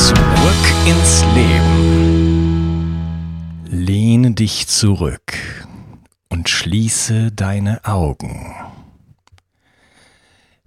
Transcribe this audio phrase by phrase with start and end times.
[0.00, 2.96] Zurück ins Leben.
[3.66, 5.36] Lehne dich zurück
[6.30, 8.54] und schließe deine Augen.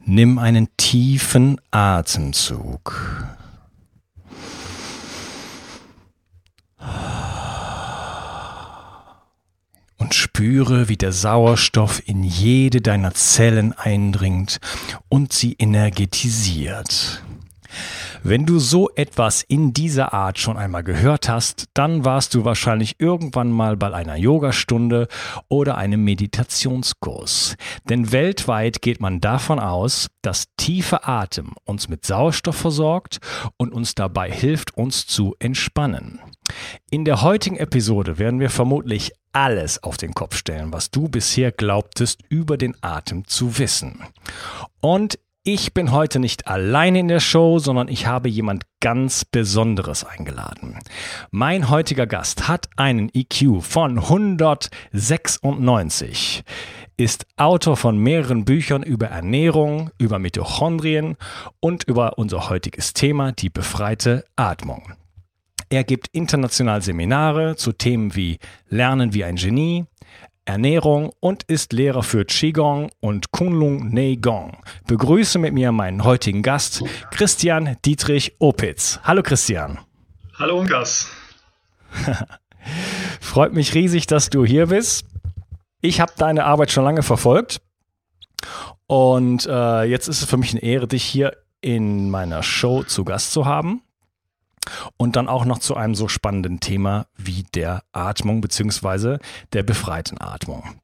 [0.05, 3.25] Nimm einen tiefen Atemzug.
[9.97, 14.59] und spüre, wie der Sauerstoff in jede deiner Zellen eindringt
[15.09, 17.23] und sie energetisiert.
[18.25, 22.95] Wenn du so etwas in dieser Art schon einmal gehört hast, dann warst du wahrscheinlich
[23.01, 25.09] irgendwann mal bei einer Yogastunde
[25.49, 27.57] oder einem Meditationskurs.
[27.89, 33.19] Denn weltweit geht man davon aus, dass tiefe Atem uns mit Sauerstoff versorgt
[33.57, 36.21] und uns dabei hilft, uns zu entspannen.
[36.89, 41.51] In der heutigen Episode werden wir vermutlich alles auf den Kopf stellen, was du bisher
[41.51, 44.01] glaubtest über den Atem zu wissen.
[44.79, 50.05] Und ich bin heute nicht allein in der Show, sondern ich habe jemand ganz Besonderes
[50.05, 50.79] eingeladen.
[51.31, 56.45] Mein heutiger Gast hat einen EQ von 196,
[56.95, 61.17] ist Autor von mehreren Büchern über Ernährung, über Mitochondrien
[61.59, 64.93] und über unser heutiges Thema, die befreite Atmung.
[65.69, 68.37] Er gibt international Seminare zu Themen wie
[68.69, 69.85] Lernen wie ein Genie,
[70.45, 74.57] Ernährung und ist Lehrer für Qigong und Kunlun Neigong.
[74.87, 78.99] Begrüße mit mir meinen heutigen Gast, Christian Dietrich Opitz.
[79.03, 79.79] Hallo Christian.
[80.37, 81.07] Hallo Ungas.
[83.21, 85.05] Freut mich riesig, dass du hier bist.
[85.81, 87.61] Ich habe deine Arbeit schon lange verfolgt
[88.87, 93.05] und äh, jetzt ist es für mich eine Ehre, dich hier in meiner Show zu
[93.05, 93.81] Gast zu haben.
[94.97, 99.17] Und dann auch noch zu einem so spannenden Thema wie der Atmung bzw.
[99.53, 100.75] der befreiten Atmung.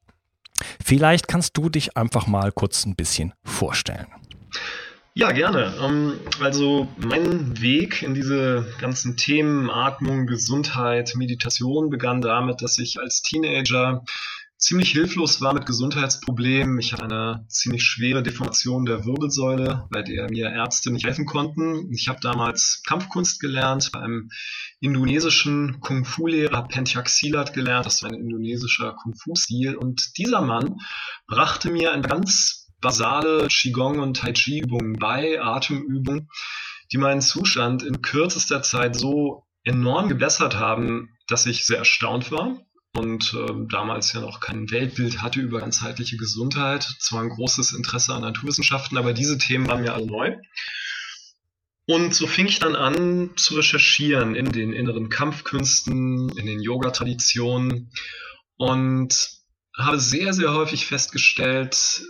[0.84, 4.08] Vielleicht kannst du dich einfach mal kurz ein bisschen vorstellen.
[5.16, 5.74] Ja, gerne.
[5.82, 13.00] Ähm, also mein Weg in diese ganzen Themen Atmung, Gesundheit, Meditation begann damit, dass ich
[13.00, 14.04] als Teenager
[14.60, 16.80] ziemlich hilflos war mit Gesundheitsproblemen.
[16.80, 21.92] Ich hatte eine ziemlich schwere Deformation der Wirbelsäule, bei der mir Ärzte nicht helfen konnten.
[21.94, 24.30] Ich habe damals Kampfkunst gelernt bei einem
[24.82, 27.86] indonesischen Kung-Fu-Lehrer, Penchak Silat gelernt.
[27.86, 29.76] Das war ein indonesischer Kung-Fu-Stil.
[29.78, 30.76] Und dieser Mann
[31.26, 36.30] brachte mir eine ganz basale Qigong- und Tai Chi-Übungen bei, Atemübungen,
[36.92, 42.58] die meinen Zustand in kürzester Zeit so enorm gebessert haben, dass ich sehr erstaunt war
[43.00, 46.84] und ähm, damals ja noch kein Weltbild hatte über ganzheitliche Gesundheit.
[47.00, 50.36] Zwar ein großes Interesse an Naturwissenschaften, aber diese Themen waren mir alle neu.
[51.88, 57.92] Und so fing ich dann an zu recherchieren in den inneren Kampfkünsten, in den Yoga-Traditionen
[58.58, 59.30] und
[59.76, 62.04] habe sehr, sehr häufig festgestellt,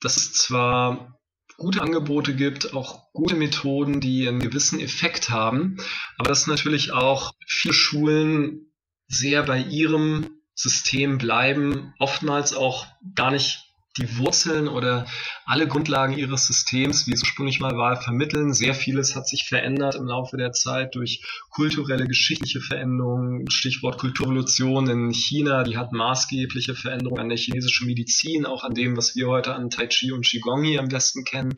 [0.00, 1.18] dass es zwar
[1.58, 5.76] gute Angebote gibt, auch gute Methoden, die einen gewissen Effekt haben,
[6.18, 8.72] aber dass natürlich auch viele Schulen
[9.08, 13.66] sehr bei ihrem System bleiben, oftmals auch gar nicht
[13.98, 15.06] die Wurzeln oder
[15.44, 18.52] alle Grundlagen ihres Systems, wie es ursprünglich mal war, vermitteln.
[18.52, 23.50] Sehr vieles hat sich verändert im Laufe der Zeit durch kulturelle, geschichtliche Veränderungen.
[23.50, 28.96] Stichwort Kulturrevolution in China, die hat maßgebliche Veränderungen an der chinesischen Medizin, auch an dem,
[28.96, 31.54] was wir heute an Tai Chi und Qigong hier im Westen kennen,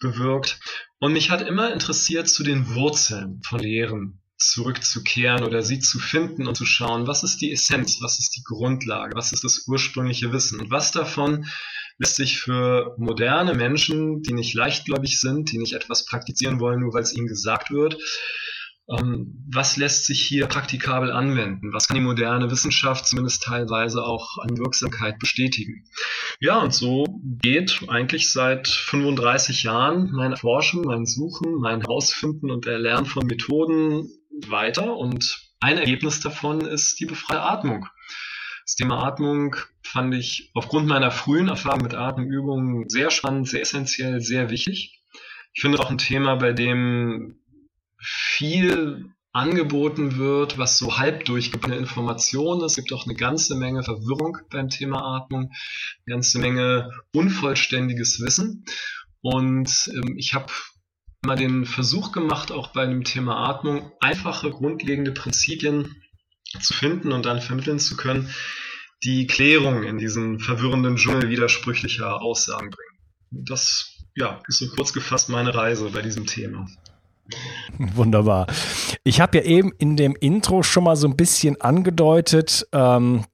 [0.00, 0.60] bewirkt.
[0.98, 6.46] Und mich hat immer interessiert zu den Wurzeln von Lehren zurückzukehren oder sie zu finden
[6.46, 10.32] und zu schauen, was ist die Essenz, was ist die Grundlage, was ist das ursprüngliche
[10.32, 10.60] Wissen?
[10.60, 11.46] Und was davon
[11.98, 16.94] lässt sich für moderne Menschen, die nicht leichtgläubig sind, die nicht etwas praktizieren wollen, nur
[16.94, 17.98] weil es ihnen gesagt wird,
[18.88, 21.74] was lässt sich hier praktikabel anwenden?
[21.74, 25.84] Was kann die moderne Wissenschaft zumindest teilweise auch an Wirksamkeit bestätigen?
[26.40, 32.66] Ja, und so geht eigentlich seit 35 Jahren meine Forschung, mein Suchen, mein Herausfinden und
[32.66, 34.08] Erlernen von Methoden
[34.46, 37.86] weiter und ein Ergebnis davon ist die befreite Atmung.
[38.64, 44.20] Das Thema Atmung fand ich aufgrund meiner frühen Erfahrung mit Atemübungen sehr spannend, sehr essentiell,
[44.20, 45.02] sehr wichtig.
[45.52, 47.40] Ich finde auch ein Thema, bei dem
[48.00, 52.72] viel angeboten wird, was so halb durchgebliebene Informationen ist.
[52.72, 55.52] Es gibt auch eine ganze Menge Verwirrung beim Thema Atmung,
[56.06, 58.64] eine ganze Menge unvollständiges Wissen.
[59.20, 60.52] Und ähm, ich habe
[61.24, 65.96] mal den Versuch gemacht, auch bei dem Thema Atmung einfache, grundlegende Prinzipien
[66.60, 68.32] zu finden und dann vermitteln zu können,
[69.04, 72.98] die Klärung in diesen verwirrenden Dschungel widersprüchlicher Aussagen bringen.
[73.30, 76.66] Das ja, ist so kurz gefasst meine Reise bei diesem Thema.
[77.78, 78.46] Wunderbar.
[79.04, 83.24] Ich habe ja eben in dem Intro schon mal so ein bisschen angedeutet, ähm,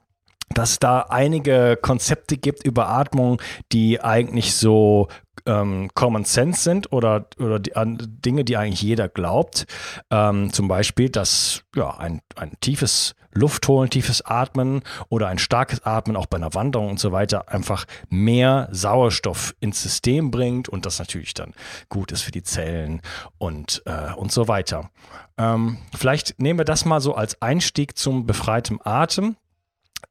[0.51, 3.41] dass da einige Konzepte gibt über Atmung,
[3.73, 5.09] die eigentlich so
[5.47, 9.67] ähm, Common Sense sind oder, oder die, an, Dinge, die eigentlich jeder glaubt.
[10.11, 15.83] Ähm, zum Beispiel, dass ja, ein, ein tiefes Luft holen, tiefes Atmen oder ein starkes
[15.85, 20.87] Atmen auch bei einer Wanderung und so weiter einfach mehr Sauerstoff ins System bringt und
[20.87, 21.55] das natürlich dann
[21.89, 23.03] gut ist für die Zellen
[23.39, 24.91] und, äh, und so weiter.
[25.37, 29.37] Ähm, vielleicht nehmen wir das mal so als Einstieg zum befreiten Atem.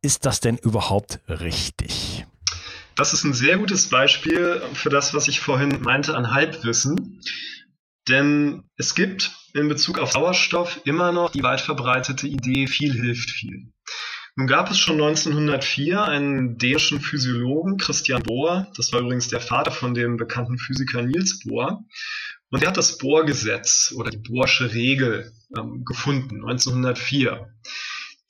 [0.02, 2.26] Ist das denn überhaupt richtig?
[2.96, 7.22] Das ist ein sehr gutes Beispiel für das, was ich vorhin meinte an Halbwissen.
[8.08, 13.30] Denn es gibt in Bezug auf Sauerstoff immer noch die weit verbreitete Idee, viel hilft
[13.30, 13.72] viel.
[14.36, 19.70] Nun gab es schon 1904 einen dänischen Physiologen, Christian Bohr, das war übrigens der Vater
[19.70, 21.84] von dem bekannten Physiker Niels Bohr,
[22.50, 27.54] und der hat das Bohr-Gesetz oder die Bohrsche Regel ähm, gefunden, 1904,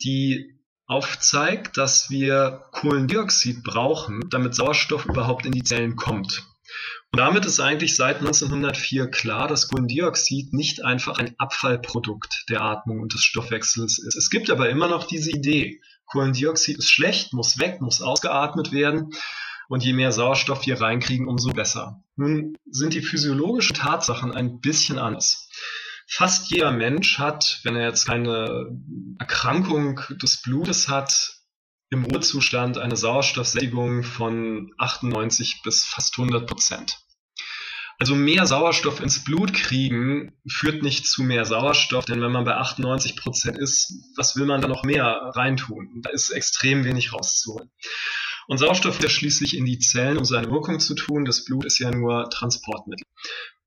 [0.02, 6.46] die aufzeigt, dass wir Kohlendioxid brauchen, damit Sauerstoff überhaupt in die Zellen kommt.
[7.12, 13.02] Und damit ist eigentlich seit 1904 klar, dass Kohlendioxid nicht einfach ein Abfallprodukt der Atmung
[13.02, 14.16] und des Stoffwechsels ist.
[14.16, 19.14] Es gibt aber immer noch diese Idee, Kohlendioxid ist schlecht, muss weg, muss ausgeatmet werden.
[19.70, 22.04] Und je mehr Sauerstoff wir reinkriegen, umso besser.
[22.16, 25.50] Nun sind die physiologischen Tatsachen ein bisschen anders.
[26.06, 28.68] Fast jeder Mensch hat, wenn er jetzt keine
[29.18, 31.33] Erkrankung des Blutes hat,
[31.94, 37.00] im Ruhezustand eine Sauerstoffsättigung von 98 bis fast 100 Prozent.
[38.00, 42.56] Also mehr Sauerstoff ins Blut kriegen führt nicht zu mehr Sauerstoff, denn wenn man bei
[42.56, 46.02] 98 Prozent ist, was will man da noch mehr reintun?
[46.02, 47.70] Da ist extrem wenig rauszuholen.
[48.48, 51.24] Und Sauerstoff wird schließlich in die Zellen, um seine Wirkung zu tun.
[51.24, 53.06] Das Blut ist ja nur Transportmittel.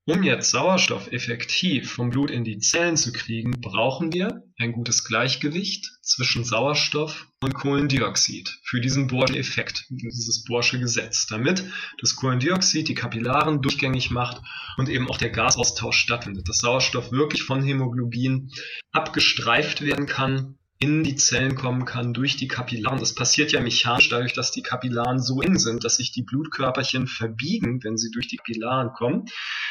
[0.08, 5.02] Um jetzt Sauerstoff effektiv vom Blut in die Zellen zu kriegen, brauchen wir ein gutes
[5.02, 11.64] Gleichgewicht zwischen Sauerstoff und Kohlendioxid für diesen Bohrschen Effekt, dieses Bohrsche Gesetz, damit
[12.00, 14.40] das Kohlendioxid die Kapillaren durchgängig macht
[14.76, 18.52] und eben auch der Gasaustausch stattfindet, dass Sauerstoff wirklich von Hämoglobin
[18.92, 22.98] abgestreift werden kann in die Zellen kommen kann durch die Kapillaren.
[22.98, 27.06] Das passiert ja mechanisch dadurch, dass die Kapillaren so eng sind, dass sich die Blutkörperchen
[27.06, 29.26] verbiegen, wenn sie durch die Kapillaren kommen.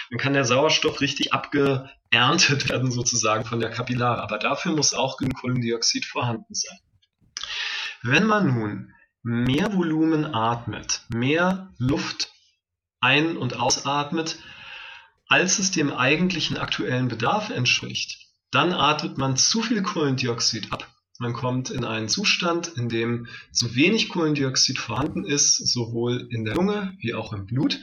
[0.10, 4.22] Dann kann der Sauerstoff richtig abgeerntet werden sozusagen von der Kapillare.
[4.22, 6.80] Aber dafür muss auch genug Kohlendioxid vorhanden sein.
[8.02, 12.32] Wenn man nun mehr Volumen atmet, mehr Luft
[13.00, 14.40] ein- und ausatmet,
[15.28, 18.18] als es dem eigentlichen aktuellen Bedarf entspricht,
[18.52, 20.88] dann atmet man zu viel Kohlendioxid ab.
[21.18, 26.56] Man kommt in einen Zustand, in dem so wenig Kohlendioxid vorhanden ist, sowohl in der
[26.56, 27.80] Lunge wie auch im Blut.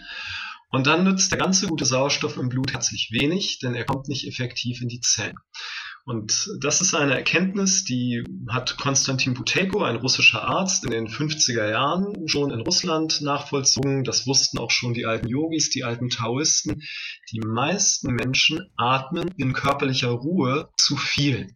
[0.70, 4.26] Und dann nützt der ganze gute Sauerstoff im Blut herzlich wenig, denn er kommt nicht
[4.26, 5.36] effektiv in die Zellen.
[6.04, 11.70] Und das ist eine Erkenntnis, die hat Konstantin Buteyko, ein russischer Arzt, in den 50er
[11.70, 14.02] Jahren schon in Russland nachvollzogen.
[14.02, 16.82] Das wussten auch schon die alten Yogis, die alten Taoisten.
[17.30, 21.54] Die meisten Menschen atmen in körperlicher Ruhe zu viel.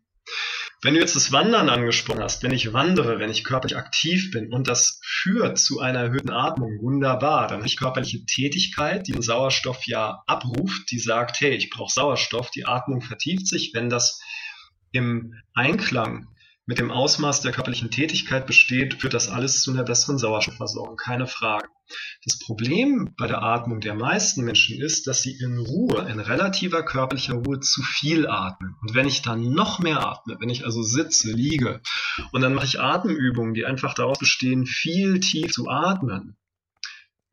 [0.82, 4.52] Wenn du jetzt das Wandern angesprochen hast, wenn ich wandere, wenn ich körperlich aktiv bin
[4.52, 9.22] und das führt zu einer erhöhten Atmung, wunderbar, dann habe ich körperliche Tätigkeit, die den
[9.22, 14.20] Sauerstoff ja abruft, die sagt, hey, ich brauche Sauerstoff, die Atmung vertieft sich, wenn das
[14.92, 16.28] im Einklang
[16.66, 21.28] mit dem Ausmaß der körperlichen Tätigkeit besteht, führt das alles zu einer besseren Sauerstoffversorgung, keine
[21.28, 21.68] Frage.
[22.24, 26.82] Das Problem bei der Atmung der meisten Menschen ist, dass sie in Ruhe, in relativer
[26.82, 28.74] körperlicher Ruhe zu viel atmen.
[28.80, 31.80] Und wenn ich dann noch mehr atme, wenn ich also sitze, liege
[32.32, 36.36] und dann mache ich Atemübungen, die einfach daraus bestehen, viel tief zu atmen,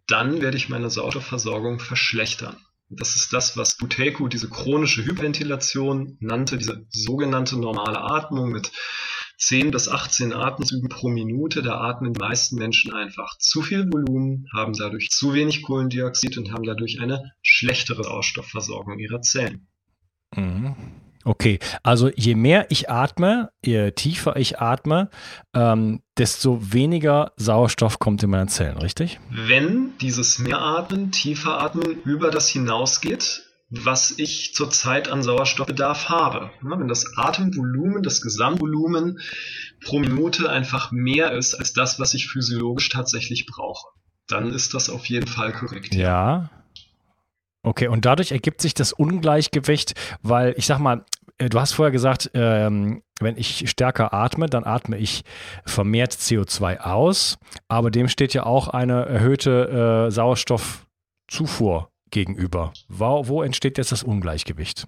[0.05, 2.57] dann werde ich meine Sauerstoffversorgung verschlechtern.
[2.89, 8.71] Das ist das, was Buteku diese chronische Hyperventilation nannte, diese sogenannte normale Atmung mit
[9.37, 11.61] 10 bis 18 Atemzügen pro Minute.
[11.61, 16.51] Da atmen die meisten Menschen einfach zu viel Volumen, haben dadurch zu wenig Kohlendioxid und
[16.51, 19.67] haben dadurch eine schlechtere Sauerstoffversorgung ihrer Zellen.
[20.35, 20.75] Mhm.
[21.25, 25.09] Okay, also je mehr ich atme, je tiefer ich atme,
[25.53, 29.19] ähm, desto weniger Sauerstoff kommt in meine Zellen, richtig?
[29.29, 36.51] Wenn dieses Mehratmen, Tieferatmen über das hinausgeht, was ich zurzeit an Sauerstoffbedarf habe.
[36.61, 39.19] wenn das Atemvolumen, das Gesamtvolumen
[39.83, 43.87] pro Minute einfach mehr ist als das, was ich physiologisch tatsächlich brauche,
[44.27, 45.95] dann ist das auf jeden Fall korrekt.
[45.95, 46.51] Ja.
[47.63, 51.03] Okay, und dadurch ergibt sich das Ungleichgewicht, weil ich sag mal,
[51.39, 55.23] äh, du hast vorher gesagt, ähm, wenn ich stärker atme, dann atme ich
[55.65, 57.39] vermehrt CO2 aus,
[57.69, 62.71] aber dem steht ja auch eine erhöhte äh, Sauerstoffzufuhr gegenüber.
[62.87, 64.87] Wo, wo entsteht jetzt das Ungleichgewicht?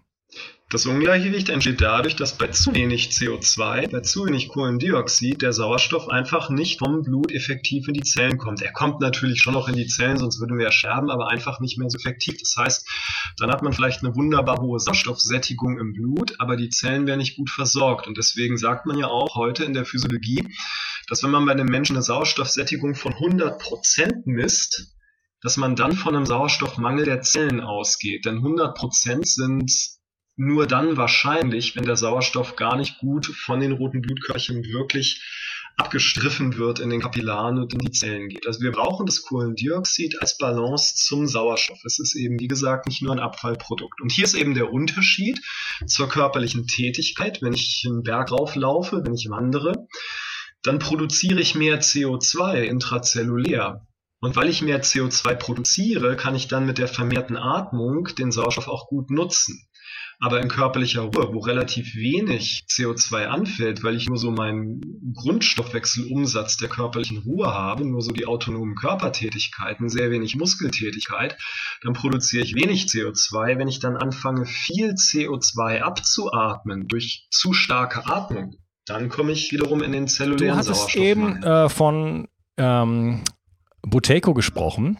[0.70, 6.10] Das Ungleichgewicht entsteht dadurch, dass bei zu wenig CO2, bei zu wenig Kohlendioxid der Sauerstoff
[6.10, 8.62] einfach nicht vom Blut effektiv in die Zellen kommt.
[8.62, 11.60] Er kommt natürlich schon noch in die Zellen, sonst würden wir ja sterben, aber einfach
[11.60, 12.38] nicht mehr so effektiv.
[12.39, 12.89] Das heißt,
[13.38, 17.38] dann hat man vielleicht eine wunderbar hohe Sauerstoffsättigung im Blut, aber die Zellen werden nicht
[17.38, 18.08] gut versorgt.
[18.08, 20.44] Und deswegen sagt man ja auch heute in der Physiologie,
[21.08, 24.94] dass wenn man bei einem Menschen eine Sauerstoffsättigung von 100 Prozent misst,
[25.45, 28.25] dass man dann von einem Sauerstoffmangel der Zellen ausgeht.
[28.25, 29.71] Denn 100 Prozent sind
[30.35, 35.21] nur dann wahrscheinlich, wenn der Sauerstoff gar nicht gut von den roten Blutkörperchen wirklich
[35.77, 38.47] abgestriffen wird in den Kapillaren und in die Zellen geht.
[38.47, 41.77] Also wir brauchen das Kohlendioxid als Balance zum Sauerstoff.
[41.85, 44.01] Es ist eben, wie gesagt, nicht nur ein Abfallprodukt.
[44.01, 45.39] Und hier ist eben der Unterschied
[45.85, 47.43] zur körperlichen Tätigkeit.
[47.43, 49.85] Wenn ich einen Berg rauflaufe, wenn ich wandere,
[50.63, 53.85] dann produziere ich mehr CO2 intrazellulär.
[54.25, 58.67] Und weil ich mehr CO2 produziere, kann ich dann mit der vermehrten Atmung den Sauerstoff
[58.67, 59.67] auch gut nutzen.
[60.20, 64.82] Aber in körperlicher Ruhe, wo relativ wenig CO2 anfällt, weil ich nur so meinen
[65.13, 71.38] Grundstoffwechselumsatz der körperlichen Ruhe habe, nur so die autonomen Körpertätigkeiten, sehr wenig Muskeltätigkeit,
[71.84, 73.60] dann produziere ich wenig CO2.
[73.60, 78.55] Wenn ich dann anfange, viel CO2 abzuatmen durch zu starke Atmung,
[78.88, 82.27] dann komme ich wiederum in den zellulären Du hattest eben äh, von
[82.58, 83.22] ähm,
[83.85, 84.97] Buteco gesprochen.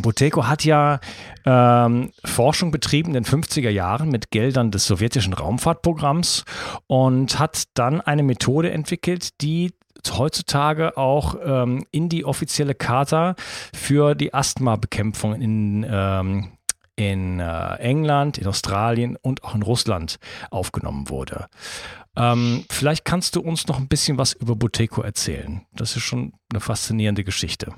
[0.00, 1.00] Buteco hat ja
[1.44, 6.44] ähm, Forschung betrieben in den 50er Jahren mit Geldern des sowjetischen Raumfahrtprogramms
[6.86, 9.72] und hat dann eine Methode entwickelt, die
[10.10, 13.36] heutzutage auch ähm, in die offizielle Charta
[13.72, 16.52] für die Asthmabekämpfung in, ähm,
[16.96, 20.18] in äh, England, in Australien und auch in Russland
[20.50, 21.46] aufgenommen wurde.
[22.16, 25.62] Ähm, vielleicht kannst du uns noch ein bisschen was über Buteco erzählen.
[25.72, 27.72] Das ist schon eine faszinierende Geschichte.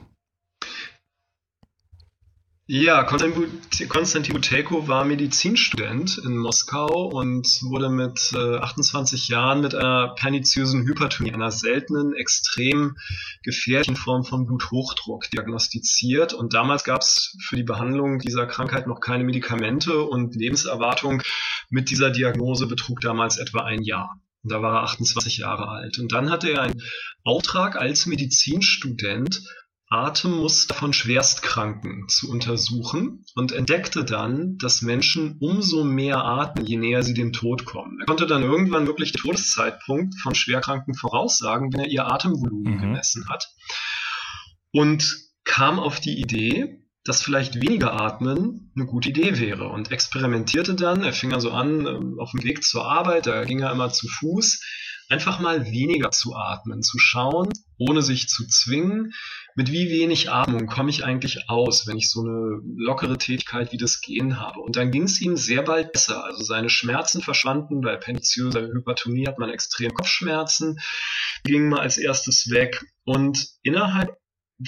[2.68, 10.16] Ja, Konstantin Butelko war Medizinstudent in Moskau und wurde mit äh, 28 Jahren mit einer
[10.16, 12.96] perniziösen Hypertonie, einer seltenen, extrem
[13.44, 16.34] gefährlichen Form von Bluthochdruck diagnostiziert.
[16.34, 21.22] Und damals gab es für die Behandlung dieser Krankheit noch keine Medikamente und Lebenserwartung
[21.70, 24.20] mit dieser Diagnose betrug damals etwa ein Jahr.
[24.42, 26.00] Und da war er 28 Jahre alt.
[26.00, 26.82] Und dann hatte er einen
[27.22, 29.40] Auftrag als Medizinstudent
[30.04, 37.02] Atemmuster von Schwerstkranken zu untersuchen und entdeckte dann, dass Menschen umso mehr atmen, je näher
[37.02, 37.98] sie dem Tod kommen.
[38.00, 42.80] Er konnte dann irgendwann wirklich den Todeszeitpunkt von Schwerkranken voraussagen, wenn er ihr Atemvolumen mhm.
[42.80, 43.48] gemessen hat.
[44.72, 50.74] Und kam auf die Idee, dass vielleicht weniger Atmen eine gute Idee wäre und experimentierte
[50.74, 51.04] dann.
[51.04, 54.08] Er fing also an ähm, auf dem Weg zur Arbeit, da ging er immer zu
[54.08, 54.60] Fuß,
[55.08, 57.48] einfach mal weniger zu atmen, zu schauen,
[57.78, 59.12] ohne sich zu zwingen,
[59.56, 63.78] mit wie wenig Atmung komme ich eigentlich aus, wenn ich so eine lockere Tätigkeit wie
[63.78, 64.60] das Gehen habe.
[64.60, 66.24] Und dann ging es ihm sehr bald besser.
[66.24, 70.78] Also seine Schmerzen verschwanden, bei perniziöser Hypertonie hat man extrem Kopfschmerzen,
[71.46, 72.84] die gingen mal als erstes weg.
[73.04, 74.18] Und innerhalb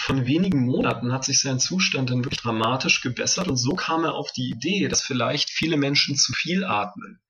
[0.01, 4.15] von wenigen Monaten hat sich sein Zustand dann wirklich dramatisch gebessert und so kam er
[4.15, 7.21] auf die Idee, dass vielleicht viele Menschen zu viel atmen.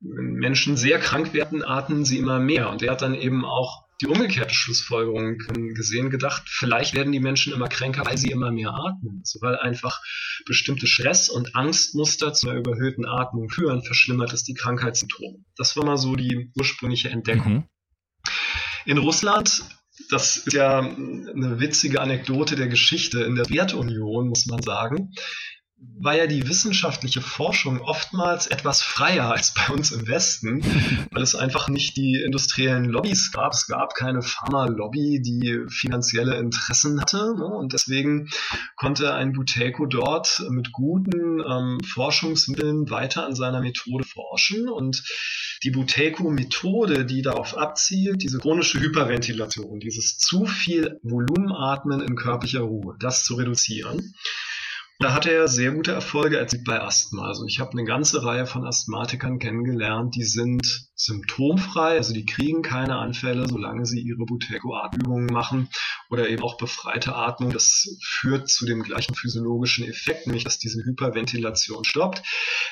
[0.00, 3.83] Wenn Menschen sehr krank werden, atmen sie immer mehr und er hat dann eben auch
[4.04, 5.38] die umgekehrte Schlussfolgerung
[5.74, 9.20] gesehen, gedacht, vielleicht werden die Menschen immer kränker, weil sie immer mehr atmen.
[9.20, 10.00] Also weil einfach
[10.46, 15.38] bestimmte Stress- und Angstmuster zu einer überhöhten Atmung führen, verschlimmert es die Krankheitssymptome.
[15.56, 17.54] Das war mal so die ursprüngliche Entdeckung.
[17.54, 17.64] Mhm.
[18.86, 19.64] In Russland
[20.10, 25.12] das ist ja eine witzige Anekdote der Geschichte in der Wertunion, muss man sagen
[26.04, 30.62] war ja die wissenschaftliche Forschung oftmals etwas freier als bei uns im Westen,
[31.10, 33.52] weil es einfach nicht die industriellen Lobbys gab.
[33.52, 37.34] Es gab keine Pharma-Lobby, die finanzielle Interessen hatte.
[37.36, 37.46] Ne?
[37.46, 38.28] Und deswegen
[38.76, 44.68] konnte ein Buteco dort mit guten ähm, Forschungsmitteln weiter an seiner Methode forschen.
[44.68, 45.02] Und
[45.62, 52.96] die Buteco-Methode, die darauf abzielt, diese chronische Hyperventilation, dieses zu viel Volumenatmen in körperlicher Ruhe,
[53.00, 54.14] das zu reduzieren,
[55.00, 57.26] da hatte er sehr gute Erfolge erzielt bei Asthma.
[57.26, 62.62] Also ich habe eine ganze Reihe von Asthmatikern kennengelernt, die sind symptomfrei, also die kriegen
[62.62, 65.68] keine Anfälle, solange sie ihre Buteco-Atemübungen machen
[66.10, 67.52] oder eben auch befreite Atmung.
[67.52, 72.22] Das führt zu dem gleichen physiologischen Effekt, nämlich dass diese Hyperventilation stoppt.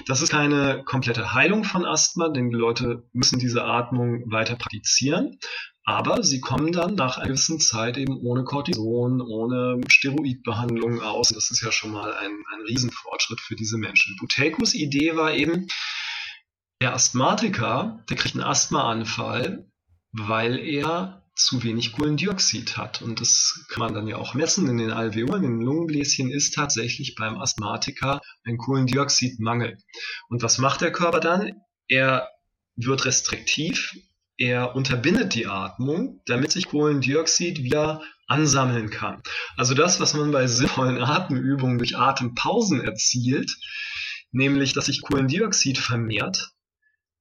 [0.06, 5.38] Das ist keine komplette Heilung von Asthma, denn die Leute müssen diese Atmung weiter praktizieren.
[5.84, 11.30] Aber sie kommen dann nach einer gewissen Zeit eben ohne Cortison, ohne Steroidbehandlung aus.
[11.30, 14.16] Das ist ja schon mal ein, ein Riesenfortschritt für diese Menschen.
[14.20, 15.66] Butekos Idee war eben,
[16.80, 19.70] der Asthmatiker, der kriegt einen Asthmaanfall,
[20.12, 23.02] weil er zu wenig Kohlendioxid hat.
[23.02, 26.54] Und das kann man dann ja auch messen in den Alveolen, in den Lungenbläschen ist
[26.54, 29.78] tatsächlich beim Asthmatiker ein Kohlendioxidmangel.
[30.28, 31.52] Und was macht der Körper dann?
[31.88, 32.28] Er
[32.76, 33.92] wird restriktiv,
[34.42, 39.22] er unterbindet die Atmung, damit sich Kohlendioxid wieder ansammeln kann.
[39.56, 43.56] Also das, was man bei sinnvollen Atemübungen durch Atempausen erzielt,
[44.32, 46.50] nämlich dass sich Kohlendioxid vermehrt,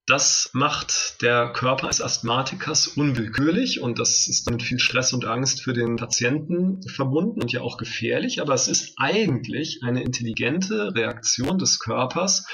[0.06, 5.62] das macht der Körper eines Asthmatikers unwillkürlich und das ist mit viel Stress und Angst
[5.62, 11.56] für den Patienten verbunden und ja auch gefährlich, aber es ist eigentlich eine intelligente Reaktion
[11.56, 12.44] des Körpers,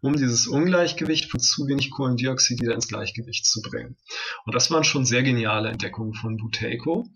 [0.00, 3.96] um dieses Ungleichgewicht von zu wenig Kohlendioxid wieder ins Gleichgewicht zu bringen.
[4.44, 7.06] Und das waren schon sehr geniale Entdeckungen von Buteiko.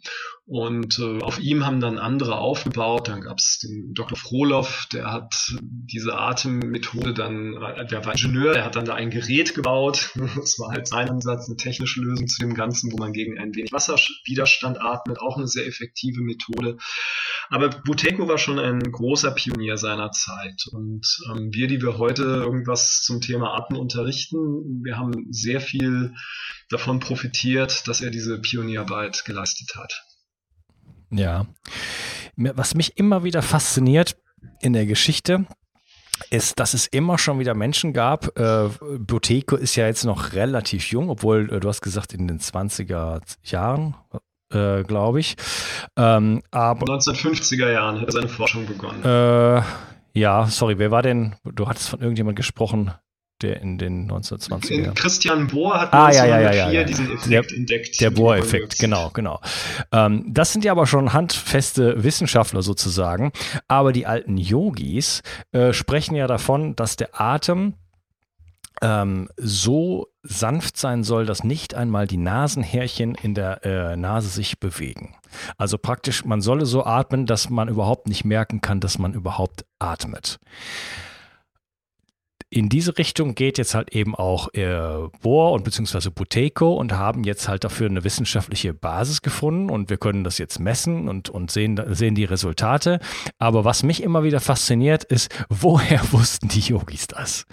[0.44, 3.08] Und äh, auf ihm haben dann andere aufgebaut.
[3.08, 4.18] Dann gab es den Dr.
[4.18, 9.10] Frohloff, der hat diese Atemmethode dann, äh, der war Ingenieur, der hat dann da ein
[9.10, 10.10] Gerät gebaut.
[10.42, 13.54] Das war halt sein Ansatz, eine technische Lösung zu dem Ganzen, wo man gegen ein
[13.54, 15.20] wenig Wasserwiderstand atmet.
[15.20, 16.78] Auch eine sehr effektive Methode.
[17.52, 20.64] Aber Buteiko war schon ein großer Pionier seiner Zeit.
[20.72, 26.14] Und ähm, wir, die wir heute irgendwas zum Thema Atmen unterrichten, wir haben sehr viel
[26.70, 30.02] davon profitiert, dass er diese Pionierarbeit geleistet hat.
[31.10, 31.46] Ja.
[32.36, 34.16] Was mich immer wieder fasziniert
[34.62, 35.44] in der Geschichte,
[36.30, 38.34] ist, dass es immer schon wieder Menschen gab.
[38.38, 42.40] Äh, Boteco ist ja jetzt noch relativ jung, obwohl äh, du hast gesagt in den
[42.40, 43.94] 20er Jahren,
[44.52, 45.36] äh, glaube ich.
[45.96, 49.02] Ähm, aber 1950er Jahren hat seine Forschung begonnen.
[49.04, 49.62] Äh,
[50.14, 51.36] ja, sorry, wer war denn?
[51.44, 52.92] Du hattest von irgendjemand gesprochen
[53.42, 57.56] der in den 1920er Christian Bohr hat ah, ja, ja, ja, ja, diesen Effekt der,
[57.56, 58.00] entdeckt.
[58.00, 59.40] Der Bohr-Effekt, genau, genau.
[59.90, 63.32] Ähm, das sind ja aber schon handfeste Wissenschaftler sozusagen.
[63.68, 67.74] Aber die alten Yogis äh, sprechen ja davon, dass der Atem
[68.82, 74.60] ähm, so sanft sein soll, dass nicht einmal die Nasenhärchen in der äh, Nase sich
[74.60, 75.14] bewegen.
[75.56, 79.64] Also praktisch, man solle so atmen, dass man überhaupt nicht merken kann, dass man überhaupt
[79.78, 80.38] atmet
[82.52, 87.24] in diese Richtung geht jetzt halt eben auch äh, Bohr und beziehungsweise Buteco und haben
[87.24, 91.50] jetzt halt dafür eine wissenschaftliche Basis gefunden und wir können das jetzt messen und, und
[91.50, 93.00] sehen, sehen die Resultate.
[93.38, 97.46] Aber was mich immer wieder fasziniert ist, woher wussten die Yogis das?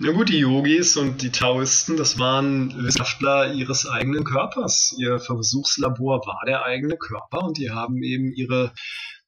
[0.00, 4.94] Na gut, die Yogis und die Taoisten, das waren Wissenschaftler ihres eigenen Körpers.
[4.96, 8.72] Ihr Versuchslabor war der eigene Körper und die haben eben ihre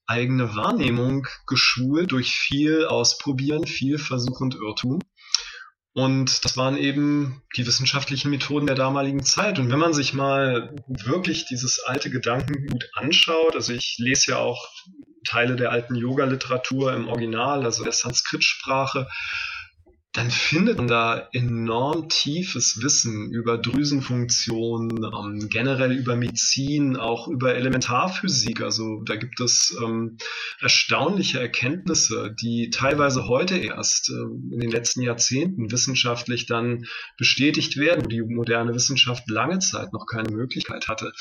[0.06, 5.00] eigene Wahrnehmung geschult durch viel Ausprobieren, viel Versuch und Irrtum.
[5.92, 9.58] Und das waren eben die wissenschaftlichen Methoden der damaligen Zeit.
[9.58, 14.68] Und wenn man sich mal wirklich dieses alte Gedankengut anschaut, also ich lese ja auch
[15.24, 19.08] Teile der alten Yoga-Literatur im Original, also der Sanskrit-Sprache,
[20.12, 27.54] dann findet man da enorm tiefes Wissen über Drüsenfunktionen, ähm, generell über Medizin, auch über
[27.54, 28.60] Elementarphysik.
[28.60, 30.18] Also da gibt es ähm,
[30.60, 38.04] erstaunliche Erkenntnisse, die teilweise heute erst äh, in den letzten Jahrzehnten wissenschaftlich dann bestätigt werden,
[38.04, 41.12] wo die moderne Wissenschaft lange Zeit noch keine Möglichkeit hatte,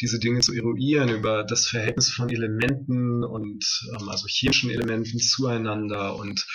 [0.00, 6.16] diese Dinge zu eruieren über das Verhältnis von Elementen und ähm, also chemischen Elementen zueinander
[6.16, 6.46] und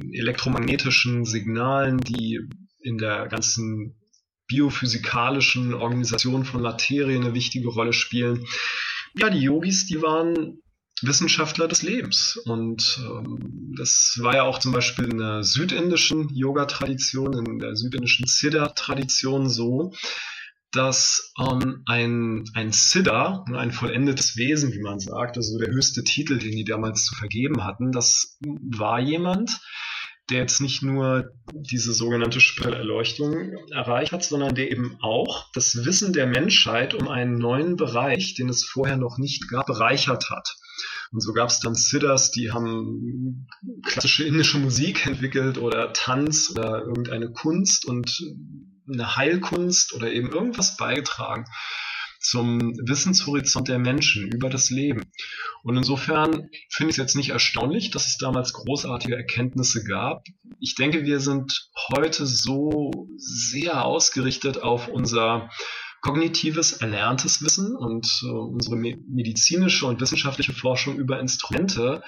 [0.00, 2.40] ähm, elektromagnetischen Signalen, die
[2.80, 3.96] in der ganzen
[4.46, 8.46] biophysikalischen Organisation von Materie eine wichtige Rolle spielen.
[9.14, 10.60] Ja, die Yogis, die waren
[11.02, 12.40] Wissenschaftler des Lebens.
[12.44, 18.26] Und ähm, das war ja auch zum Beispiel in der südindischen Yoga-Tradition, in der südindischen
[18.26, 19.92] Siddha-Tradition so,
[20.72, 26.38] dass ähm, ein, ein Siddha, ein vollendetes Wesen, wie man sagt, also der höchste Titel,
[26.38, 29.60] den die damals zu vergeben hatten, das war jemand,
[30.30, 36.12] der jetzt nicht nur diese sogenannte Erleuchtung erreicht hat, sondern der eben auch das Wissen
[36.12, 40.56] der Menschheit um einen neuen Bereich, den es vorher noch nicht gab, bereichert hat.
[41.10, 43.48] Und so gab es dann Siddhas, die haben
[43.84, 48.20] klassische indische Musik entwickelt oder Tanz oder irgendeine Kunst und
[48.92, 51.46] eine Heilkunst oder eben irgendwas beigetragen
[52.18, 55.02] zum Wissenshorizont der Menschen über das Leben.
[55.62, 60.24] Und insofern finde ich es jetzt nicht erstaunlich, dass es damals großartige Erkenntnisse gab.
[60.60, 65.50] Ich denke, wir sind heute so sehr ausgerichtet auf unser
[66.00, 72.02] kognitives, erlerntes Wissen und äh, unsere medizinische und wissenschaftliche Forschung über Instrumente,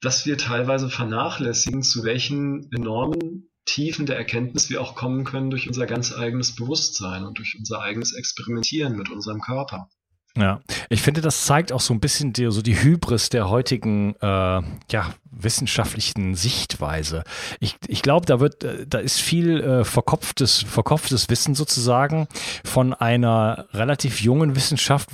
[0.00, 5.68] dass wir teilweise vernachlässigen, zu welchen enormen Tiefen der Erkenntnis wir auch kommen können durch
[5.68, 9.88] unser ganz eigenes Bewusstsein und durch unser eigenes Experimentieren mit unserem Körper.
[10.36, 14.14] Ja, ich finde, das zeigt auch so ein bisschen die, so die Hybris der heutigen
[14.20, 17.24] äh, ja, wissenschaftlichen Sichtweise.
[17.58, 22.28] Ich, ich glaube, da wird, äh, da ist viel äh, verkopftes, verkopftes Wissen sozusagen
[22.64, 25.08] von einer relativ jungen Wissenschaft,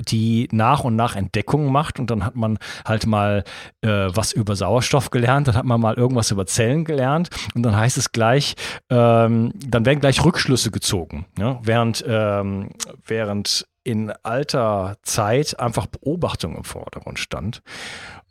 [0.00, 3.44] die nach und nach Entdeckungen macht und dann hat man halt mal
[3.82, 7.76] äh, was über Sauerstoff gelernt, dann hat man mal irgendwas über Zellen gelernt und dann
[7.76, 8.54] heißt es gleich,
[8.88, 11.58] ähm, dann werden gleich Rückschlüsse gezogen, ja?
[11.62, 12.70] während, ähm,
[13.06, 17.62] während in alter Zeit einfach Beobachtung im Vordergrund stand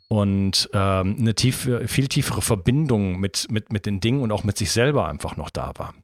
[0.08, 4.58] und ähm, eine tiefe, viel tiefere Verbindung mit, mit, mit den Dingen und auch mit
[4.58, 5.94] sich selber einfach noch da war.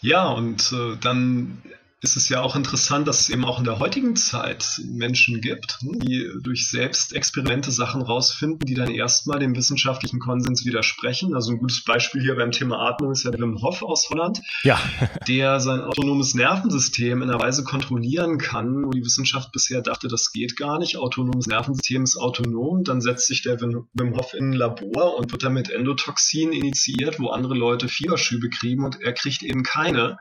[0.00, 1.62] Ja, und äh, dann
[2.02, 5.78] ist es ja auch interessant, dass es eben auch in der heutigen Zeit Menschen gibt,
[5.80, 11.34] hm, die durch Selbstexperimente Sachen rausfinden, die dann erstmal dem wissenschaftlichen Konsens widersprechen.
[11.34, 14.78] Also ein gutes Beispiel hier beim Thema Atmung ist ja Wim Hof aus Holland, ja.
[15.28, 20.32] der sein autonomes Nervensystem in einer Weise kontrollieren kann, wo die Wissenschaft bisher dachte, das
[20.32, 20.98] geht gar nicht.
[20.98, 25.42] Autonomes Nervensystem ist autonom, dann setzt sich der Wim Hof in ein Labor und wird
[25.42, 30.18] dann mit Endotoxin initiiert, wo andere Leute Fieberschübe kriegen und er kriegt eben keine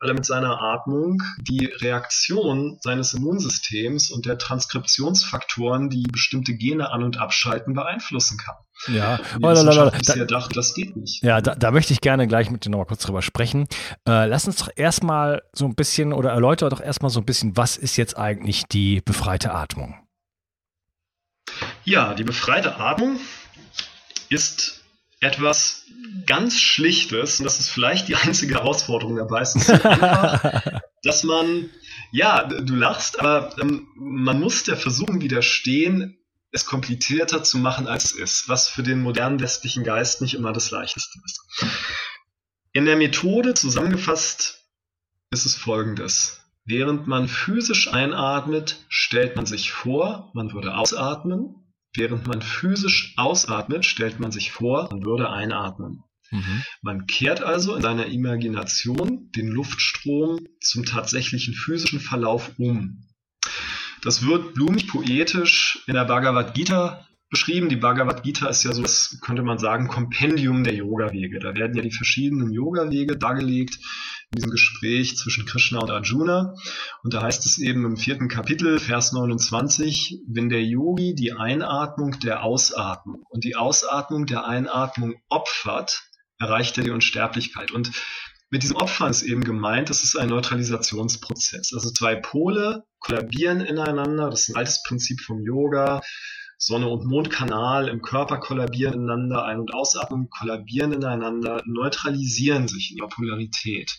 [0.00, 6.90] weil er mit seiner Atmung die Reaktion seines Immunsystems und der Transkriptionsfaktoren, die bestimmte Gene
[6.90, 8.56] an- und abschalten, beeinflussen kann.
[8.86, 11.22] Ja, oh, Wissenschaft da, dachte, das geht nicht.
[11.24, 13.66] Ja, da, da, möchte ich gerne gleich mit dir nochmal kurz drüber sprechen.
[14.06, 17.56] Äh, lass uns doch erstmal so ein bisschen oder erläutere doch erstmal so ein bisschen,
[17.56, 19.96] was ist jetzt eigentlich die befreite Atmung?
[21.84, 23.18] Ja, die befreite Atmung
[24.28, 24.77] ist
[25.20, 25.84] etwas
[26.26, 31.70] ganz Schlichtes, und das ist vielleicht die einzige Herausforderung dabei, ist so einfach, dass man,
[32.12, 36.18] ja, du lachst, aber ähm, man muss der Versuchung widerstehen,
[36.50, 40.52] es komplizierter zu machen, als es ist, was für den modernen westlichen Geist nicht immer
[40.52, 41.40] das Leichteste ist.
[42.72, 44.64] In der Methode zusammengefasst
[45.30, 46.40] ist es folgendes.
[46.64, 51.67] Während man physisch einatmet, stellt man sich vor, man würde ausatmen.
[51.98, 56.04] Während man physisch ausatmet, stellt man sich vor, man würde einatmen.
[56.30, 56.62] Mhm.
[56.80, 63.04] Man kehrt also in seiner Imagination den Luftstrom zum tatsächlichen physischen Verlauf um.
[64.02, 67.68] Das wird blumig poetisch in der Bhagavad Gita beschrieben.
[67.68, 71.40] Die Bhagavad Gita ist ja so, das könnte man sagen, Kompendium der Yoga-Wege.
[71.40, 73.78] Da werden ja die verschiedenen Yoga-Wege dargelegt
[74.30, 76.54] in diesem Gespräch zwischen Krishna und Arjuna.
[77.02, 82.18] Und da heißt es eben im vierten Kapitel, Vers 29, wenn der Yogi die Einatmung
[82.20, 86.02] der Ausatmung und die Ausatmung der Einatmung opfert,
[86.38, 87.72] erreicht er die Unsterblichkeit.
[87.72, 87.90] Und
[88.50, 91.72] mit diesem Opfern ist eben gemeint, das ist ein Neutralisationsprozess.
[91.72, 94.28] Also zwei Pole kollabieren ineinander.
[94.28, 96.02] Das ist ein altes Prinzip vom Yoga.
[96.58, 102.98] Sonne- und Mondkanal im Körper kollabieren ineinander, Ein- und Ausatmung kollabieren ineinander, neutralisieren sich in
[102.98, 103.96] ihrer Polarität.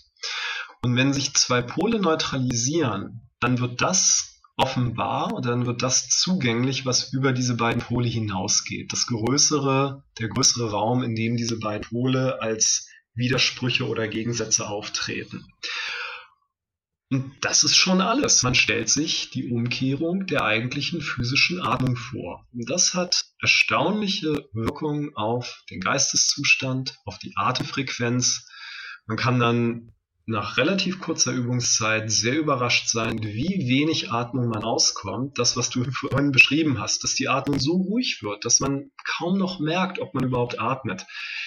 [0.81, 6.85] Und wenn sich zwei Pole neutralisieren, dann wird das offenbar und dann wird das zugänglich,
[6.85, 8.91] was über diese beiden Pole hinausgeht.
[8.91, 15.45] Das größere, der größere Raum, in dem diese beiden Pole als Widersprüche oder Gegensätze auftreten.
[17.11, 18.43] Und das ist schon alles.
[18.43, 22.45] Man stellt sich die Umkehrung der eigentlichen physischen Atmung vor.
[22.53, 28.47] Und das hat erstaunliche Wirkungen auf den Geisteszustand, auf die Atemfrequenz.
[29.07, 29.91] Man kann dann
[30.29, 35.39] nach relativ kurzer Übungszeit sehr überrascht sein, wie wenig Atmung man auskommt.
[35.39, 39.37] Das, was du vorhin beschrieben hast, dass die Atmung so ruhig wird, dass man kaum
[39.39, 41.05] noch merkt, ob man überhaupt atmet.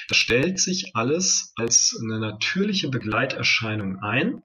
[0.08, 4.42] Das stellt sich alles als eine natürliche Begleiterscheinung ein.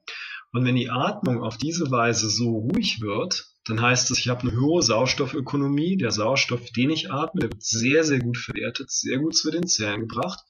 [0.52, 4.42] Und wenn die Atmung auf diese Weise so ruhig wird, dann heißt es, ich habe
[4.42, 5.96] eine hohe Sauerstoffökonomie.
[5.96, 10.06] Der Sauerstoff, den ich atme, wird sehr, sehr gut verwertet, sehr gut zu den Zellen
[10.08, 10.40] gebracht.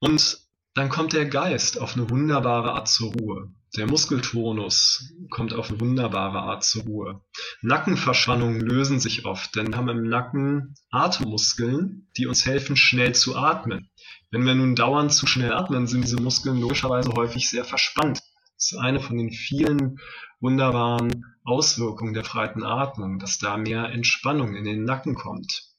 [0.00, 0.41] Und
[0.74, 3.52] dann kommt der Geist auf eine wunderbare Art zur Ruhe.
[3.76, 7.24] Der Muskeltonus kommt auf eine wunderbare Art zur Ruhe.
[7.62, 13.36] Nackenverspannungen lösen sich oft, denn wir haben im Nacken Atemmuskeln, die uns helfen, schnell zu
[13.36, 13.90] atmen.
[14.30, 18.20] Wenn wir nun dauernd zu schnell atmen, sind diese Muskeln logischerweise häufig sehr verspannt.
[18.56, 19.98] Das ist eine von den vielen
[20.40, 25.71] wunderbaren Auswirkungen der freien Atmung, dass da mehr Entspannung in den Nacken kommt.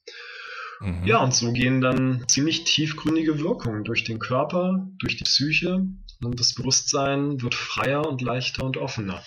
[0.84, 1.06] Mhm.
[1.06, 5.86] Ja, und so gehen dann ziemlich tiefgründige Wirkungen durch den Körper, durch die Psyche
[6.22, 9.22] und das Bewusstsein wird freier und leichter und offener.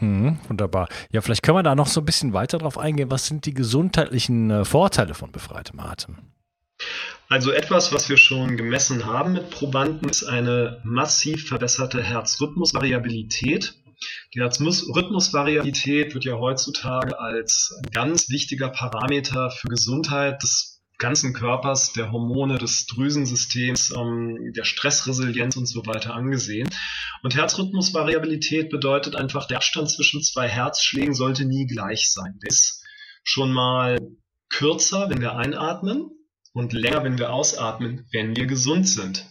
[0.00, 0.88] Mhm, wunderbar.
[1.10, 3.10] Ja, vielleicht können wir da noch so ein bisschen weiter drauf eingehen.
[3.10, 6.16] Was sind die gesundheitlichen äh, Vorteile von befreitem Atem?
[7.28, 13.74] Also etwas, was wir schon gemessen haben mit Probanden, ist eine massiv verbesserte Herzrhythmusvariabilität.
[14.34, 22.12] Die Rhythmusvariabilität wird ja heutzutage als ganz wichtiger Parameter für Gesundheit des ganzen Körpers, der
[22.12, 26.68] Hormone, des Drüsensystems, ähm, der Stressresilienz und so weiter angesehen.
[27.22, 32.38] Und Herzrhythmusvariabilität bedeutet einfach, der Abstand zwischen zwei Herzschlägen sollte nie gleich sein.
[32.42, 32.84] Der ist
[33.24, 33.98] schon mal
[34.50, 36.10] kürzer, wenn wir einatmen
[36.52, 39.26] und länger, wenn wir ausatmen, wenn wir gesund sind.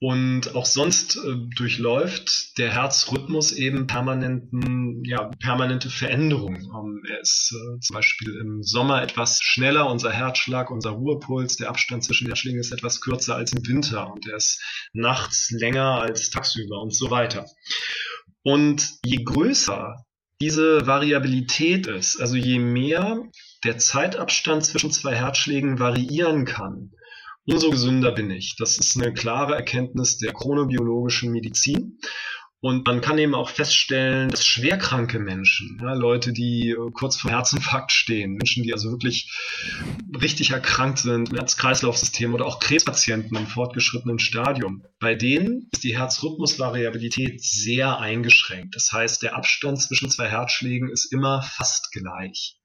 [0.00, 6.70] Und auch sonst äh, durchläuft der Herzrhythmus eben permanenten, ja, permanente Veränderungen.
[6.72, 11.68] Ähm, er ist äh, zum Beispiel im Sommer etwas schneller, unser Herzschlag, unser Ruhepuls, der
[11.68, 16.30] Abstand zwischen Herzschlägen ist etwas kürzer als im Winter und er ist nachts länger als
[16.30, 17.46] tagsüber und so weiter.
[18.44, 20.04] Und je größer
[20.40, 23.24] diese Variabilität ist, also je mehr
[23.64, 26.92] der Zeitabstand zwischen zwei Herzschlägen variieren kann,
[27.48, 28.56] umso gesünder bin ich.
[28.56, 31.98] Das ist eine klare Erkenntnis der chronobiologischen Medizin.
[32.60, 37.30] Und man kann eben auch feststellen, dass schwerkranke Menschen, ja, Leute, die äh, kurz vor
[37.30, 39.32] Herzinfarkt stehen, Menschen, die also wirklich
[40.20, 47.40] richtig erkrankt sind Herz-Kreislauf-System oder auch Krebspatienten im fortgeschrittenen Stadium, bei denen ist die Herzrhythmusvariabilität
[47.40, 48.74] sehr eingeschränkt.
[48.74, 52.58] Das heißt, der Abstand zwischen zwei Herzschlägen ist immer fast gleich.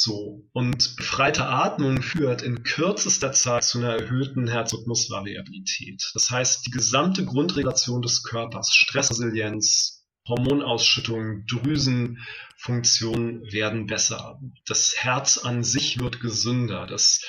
[0.00, 0.48] So.
[0.52, 6.12] Und befreite Atmung führt in kürzester Zeit zu einer erhöhten Herzrhythmusvariabilität.
[6.14, 14.40] Das heißt, die gesamte Grundregulation des Körpers, Stressresilienz, Hormonausschüttung, Drüsenfunktion werden besser.
[14.66, 16.86] Das Herz an sich wird gesünder.
[16.86, 17.24] Das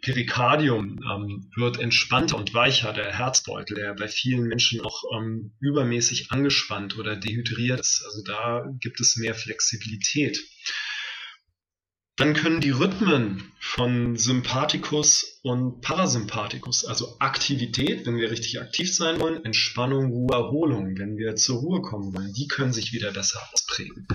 [0.00, 2.94] Perikardium ähm, wird entspannter und weicher.
[2.94, 8.02] Der Herzbeutel, der bei vielen Menschen auch ähm, übermäßig angespannt oder dehydriert ist.
[8.06, 10.42] Also da gibt es mehr Flexibilität.
[12.16, 19.20] Dann können die Rhythmen von Sympathikus und Parasympathikus, also Aktivität, wenn wir richtig aktiv sein
[19.20, 23.38] wollen, Entspannung, Ruhe, Erholung, wenn wir zur Ruhe kommen wollen, die können sich wieder besser
[23.52, 24.08] ausprägen.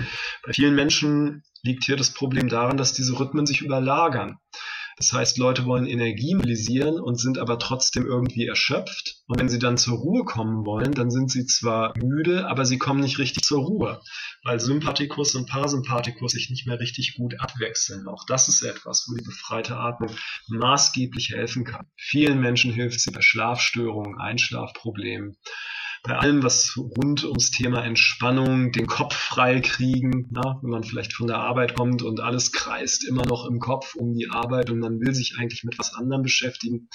[0.44, 4.40] Bei vielen Menschen liegt hier das Problem daran, dass diese Rhythmen sich überlagern.
[5.02, 9.24] Das heißt, Leute wollen Energie mobilisieren und sind aber trotzdem irgendwie erschöpft.
[9.26, 12.78] Und wenn sie dann zur Ruhe kommen wollen, dann sind sie zwar müde, aber sie
[12.78, 14.00] kommen nicht richtig zur Ruhe,
[14.44, 18.08] weil Sympathikus und Parasympathikus sich nicht mehr richtig gut abwechseln.
[18.08, 20.12] Auch das ist etwas, wo die befreite Atmung
[20.50, 21.88] maßgeblich helfen kann.
[21.98, 25.36] Vielen Menschen hilft sie bei Schlafstörungen, Einschlafproblemen
[26.04, 31.14] bei allem, was rund ums Thema Entspannung, den Kopf frei kriegen, na, wenn man vielleicht
[31.14, 34.80] von der Arbeit kommt und alles kreist immer noch im Kopf um die Arbeit und
[34.80, 36.90] man will sich eigentlich mit was anderem beschäftigen.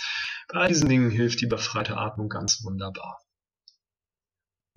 [0.48, 3.18] Bei all diesen Dingen hilft die befreite Atmung ganz wunderbar.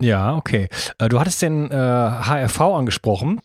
[0.00, 0.68] Ja, okay.
[0.98, 3.40] Äh, du hattest den äh, HRV angesprochen.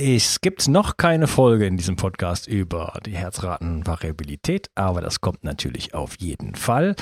[0.00, 5.92] Es gibt noch keine Folge in diesem Podcast über die Herzratenvariabilität, aber das kommt natürlich
[5.92, 6.94] auf jeden Fall.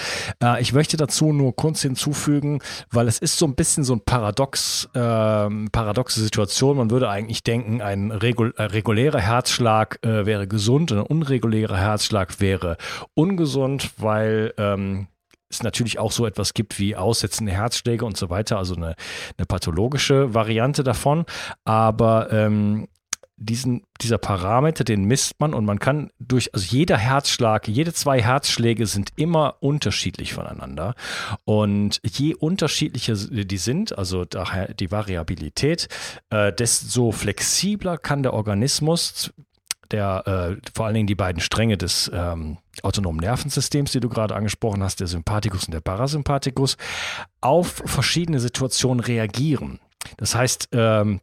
[0.42, 4.00] Äh, ich möchte dazu nur kurz hinzufügen, weil es ist so ein bisschen so ein
[4.00, 6.78] Paradox, äh, paradoxe Situation.
[6.78, 11.76] Man würde eigentlich denken, ein regul äh, regulärer Herzschlag äh, wäre gesund und ein unregulärer
[11.76, 12.78] Herzschlag wäre
[13.12, 15.08] ungesund, weil ähm,
[15.48, 18.96] es natürlich auch so etwas gibt wie aussetzende Herzschläge und so weiter, also eine,
[19.36, 21.24] eine pathologische Variante davon.
[21.64, 22.88] Aber ähm,
[23.38, 28.22] diesen, dieser Parameter, den misst man und man kann durch, also jeder Herzschlag, jede zwei
[28.22, 30.94] Herzschläge sind immer unterschiedlich voneinander.
[31.44, 35.88] Und je unterschiedlicher die sind, also daher die Variabilität,
[36.30, 39.32] äh, desto flexibler kann der Organismus
[39.92, 44.34] der äh, vor allen Dingen die beiden Stränge des ähm, autonomen Nervensystems, die du gerade
[44.34, 46.76] angesprochen hast, der Sympathikus und der Parasympathikus,
[47.40, 49.80] auf verschiedene Situationen reagieren.
[50.16, 51.20] Das heißt, ähm,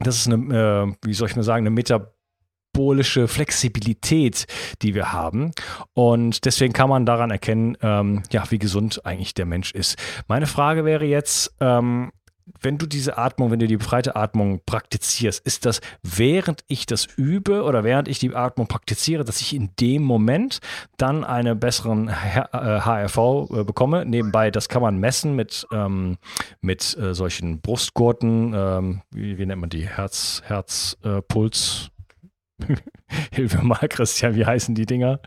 [0.00, 4.46] das ist eine, äh, wie soll ich mal sagen, eine metabolische Flexibilität,
[4.82, 5.52] die wir haben.
[5.92, 9.96] Und deswegen kann man daran erkennen, ähm, ja, wie gesund eigentlich der Mensch ist.
[10.26, 12.10] Meine Frage wäre jetzt, ähm,
[12.60, 17.06] wenn du diese Atmung, wenn du die befreite Atmung praktizierst, ist das, während ich das
[17.16, 20.60] übe oder während ich die Atmung praktiziere, dass ich in dem Moment
[20.96, 23.18] dann einen besseren HRV
[23.50, 24.04] äh, bekomme?
[24.04, 26.18] Nebenbei, das kann man messen mit, ähm,
[26.60, 29.86] mit äh, solchen Brustgurten, ähm, wie, wie, nennt man die?
[29.86, 31.20] Herz, Herz, äh.
[33.32, 35.20] Hilfe mal, Christian, wie heißen die Dinger?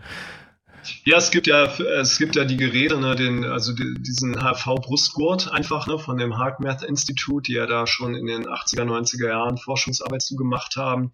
[1.04, 5.52] Ja, es gibt ja, es gibt ja die Geräte, ne, den, also die, diesen HV-Brustgurt
[5.52, 9.58] einfach ne, von dem HeartMath Institut, die ja da schon in den 80er, 90er Jahren
[9.58, 11.12] Forschungsarbeit zu gemacht haben.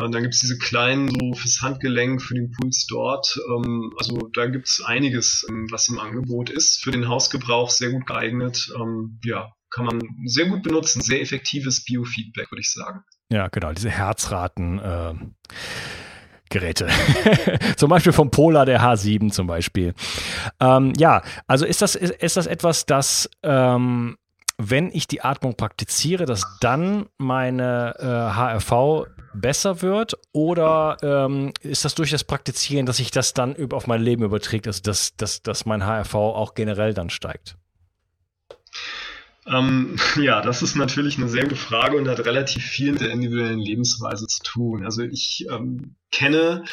[0.00, 3.38] Und dann gibt es diese kleinen so fürs Handgelenk, für den Puls dort.
[3.48, 6.82] Ähm, also da gibt es einiges, ähm, was im Angebot ist.
[6.82, 8.70] Für den Hausgebrauch sehr gut geeignet.
[8.80, 11.00] Ähm, ja, kann man sehr gut benutzen.
[11.00, 13.02] Sehr effektives Biofeedback, würde ich sagen.
[13.30, 14.78] Ja, genau, diese Herzraten.
[14.78, 15.14] Äh
[16.48, 16.88] Geräte.
[17.76, 19.94] zum Beispiel vom Polar der H7 zum Beispiel.
[20.60, 24.16] Ähm, ja, also ist das, ist, ist das etwas, das, ähm,
[24.58, 31.84] wenn ich die Atmung praktiziere, dass dann meine äh, HRV besser wird oder ähm, ist
[31.84, 35.42] das durch das Praktizieren, dass sich das dann auf mein Leben überträgt, also dass, dass,
[35.42, 37.56] dass mein HRV auch generell dann steigt?
[39.46, 43.10] Ähm, ja, das ist natürlich eine sehr gute Frage und hat relativ viel mit der
[43.10, 44.84] individuellen Lebensweise zu tun.
[44.84, 46.64] Also ich ähm, kenne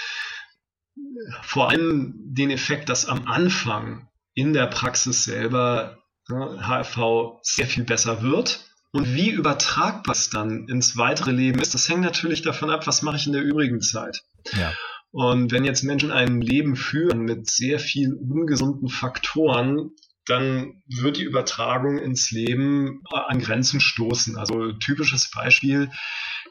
[1.41, 7.83] vor allem den Effekt, dass am Anfang in der Praxis selber ne, HRV sehr viel
[7.83, 8.65] besser wird.
[8.91, 13.01] Und wie übertragbar es dann ins weitere Leben ist, das hängt natürlich davon ab, was
[13.01, 14.23] mache ich in der übrigen Zeit.
[14.51, 14.71] Ja.
[15.09, 19.91] Und wenn jetzt Menschen ein Leben führen mit sehr viel ungesunden Faktoren,
[20.25, 24.37] dann wird die Übertragung ins Leben an Grenzen stoßen.
[24.37, 25.89] Also typisches Beispiel,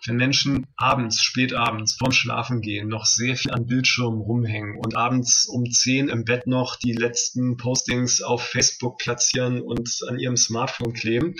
[0.07, 4.97] wenn Menschen abends, spät abends, vorm Schlafen gehen, noch sehr viel an Bildschirmen rumhängen und
[4.97, 10.37] abends um 10 im Bett noch die letzten Postings auf Facebook platzieren und an ihrem
[10.37, 11.35] Smartphone kleben.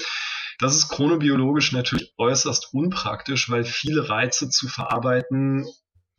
[0.59, 5.67] Das ist chronobiologisch natürlich äußerst unpraktisch, weil viele Reize zu verarbeiten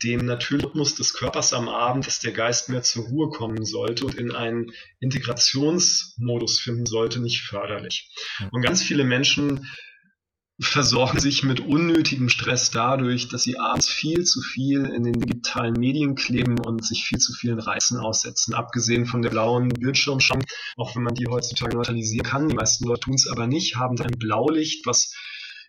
[0.03, 4.05] dem natürlichen Rhythmus des Körpers am Abend, dass der Geist mehr zur Ruhe kommen sollte
[4.05, 8.09] und in einen Integrationsmodus finden sollte, nicht förderlich.
[8.51, 9.67] Und ganz viele Menschen
[10.59, 15.73] versorgen sich mit unnötigem Stress dadurch, dass sie abends viel zu viel in den digitalen
[15.73, 18.53] Medien kleben und sich viel zu vielen Reizen aussetzen.
[18.53, 20.41] Abgesehen von der blauen Bildschirmschirm,
[20.77, 23.99] auch wenn man die heutzutage neutralisieren kann, die meisten Leute tun es aber nicht, haben
[23.99, 25.13] ein Blaulicht, was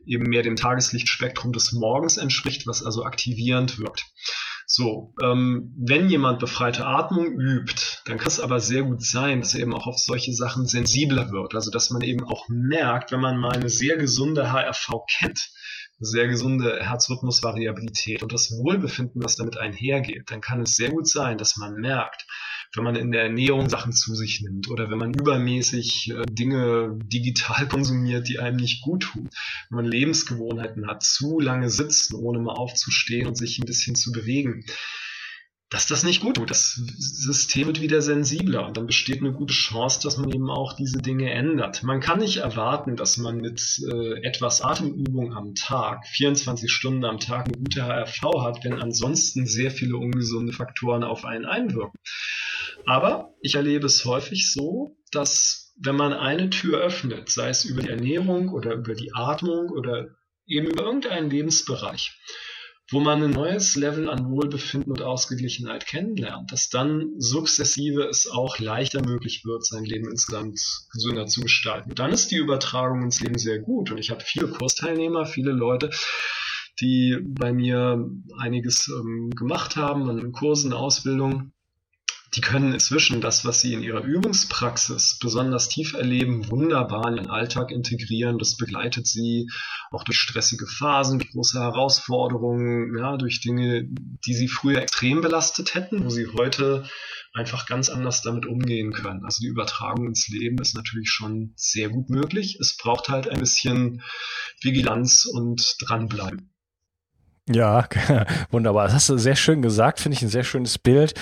[0.06, 4.06] eben mehr dem Tageslichtspektrum des Morgens entspricht, was also aktivierend wirkt.
[4.66, 9.54] So, ähm, wenn jemand befreite Atmung übt, dann kann es aber sehr gut sein, dass
[9.54, 11.54] er eben auch auf solche Sachen sensibler wird.
[11.54, 15.50] Also dass man eben auch merkt, wenn man mal eine sehr gesunde HRV kennt,
[15.98, 21.08] eine sehr gesunde Herzrhythmusvariabilität und das Wohlbefinden, was damit einhergeht, dann kann es sehr gut
[21.08, 22.26] sein, dass man merkt,
[22.76, 26.98] wenn man in der Ernährung Sachen zu sich nimmt oder wenn man übermäßig äh, Dinge
[27.12, 29.28] digital konsumiert, die einem nicht gut tun,
[29.70, 34.12] wenn man Lebensgewohnheiten hat, zu lange sitzen, ohne mal aufzustehen und sich ein bisschen zu
[34.12, 34.64] bewegen,
[35.74, 36.52] dass das nicht gut tut.
[36.52, 40.74] Das System wird wieder sensibler und dann besteht eine gute Chance, dass man eben auch
[40.74, 41.82] diese Dinge ändert.
[41.82, 47.18] Man kann nicht erwarten, dass man mit äh, etwas Atemübung am Tag, 24 Stunden am
[47.18, 51.98] Tag eine gute HRV hat, wenn ansonsten sehr viele ungesunde Faktoren auf einen einwirken.
[52.86, 57.82] Aber ich erlebe es häufig so, dass wenn man eine Tür öffnet, sei es über
[57.82, 60.06] die Ernährung oder über die Atmung oder
[60.46, 62.16] eben über irgendeinen Lebensbereich,
[62.90, 68.58] wo man ein neues Level an Wohlbefinden und Ausgeglichenheit kennenlernt, dass dann sukzessive es auch
[68.58, 70.60] leichter möglich wird, sein Leben insgesamt
[70.92, 71.94] gesünder zu gestalten.
[71.94, 73.90] dann ist die Übertragung ins Leben sehr gut.
[73.90, 75.90] Und ich habe viele Kursteilnehmer, viele Leute,
[76.80, 78.06] die bei mir
[78.38, 81.53] einiges ähm, gemacht haben an Kursen, Ausbildung
[82.34, 87.30] die können inzwischen das, was sie in ihrer Übungspraxis besonders tief erleben, wunderbar in den
[87.30, 88.38] Alltag integrieren.
[88.38, 89.48] Das begleitet sie
[89.90, 93.84] auch durch stressige Phasen, große Herausforderungen, ja, durch Dinge,
[94.26, 96.84] die sie früher extrem belastet hätten, wo sie heute
[97.34, 99.24] einfach ganz anders damit umgehen können.
[99.24, 102.58] Also die Übertragung ins Leben ist natürlich schon sehr gut möglich.
[102.60, 104.02] Es braucht halt ein bisschen
[104.62, 106.53] Vigilanz und dranbleiben.
[107.48, 107.86] Ja,
[108.50, 108.84] wunderbar.
[108.86, 111.14] Das hast du sehr schön gesagt, finde ich ein sehr schönes Bild.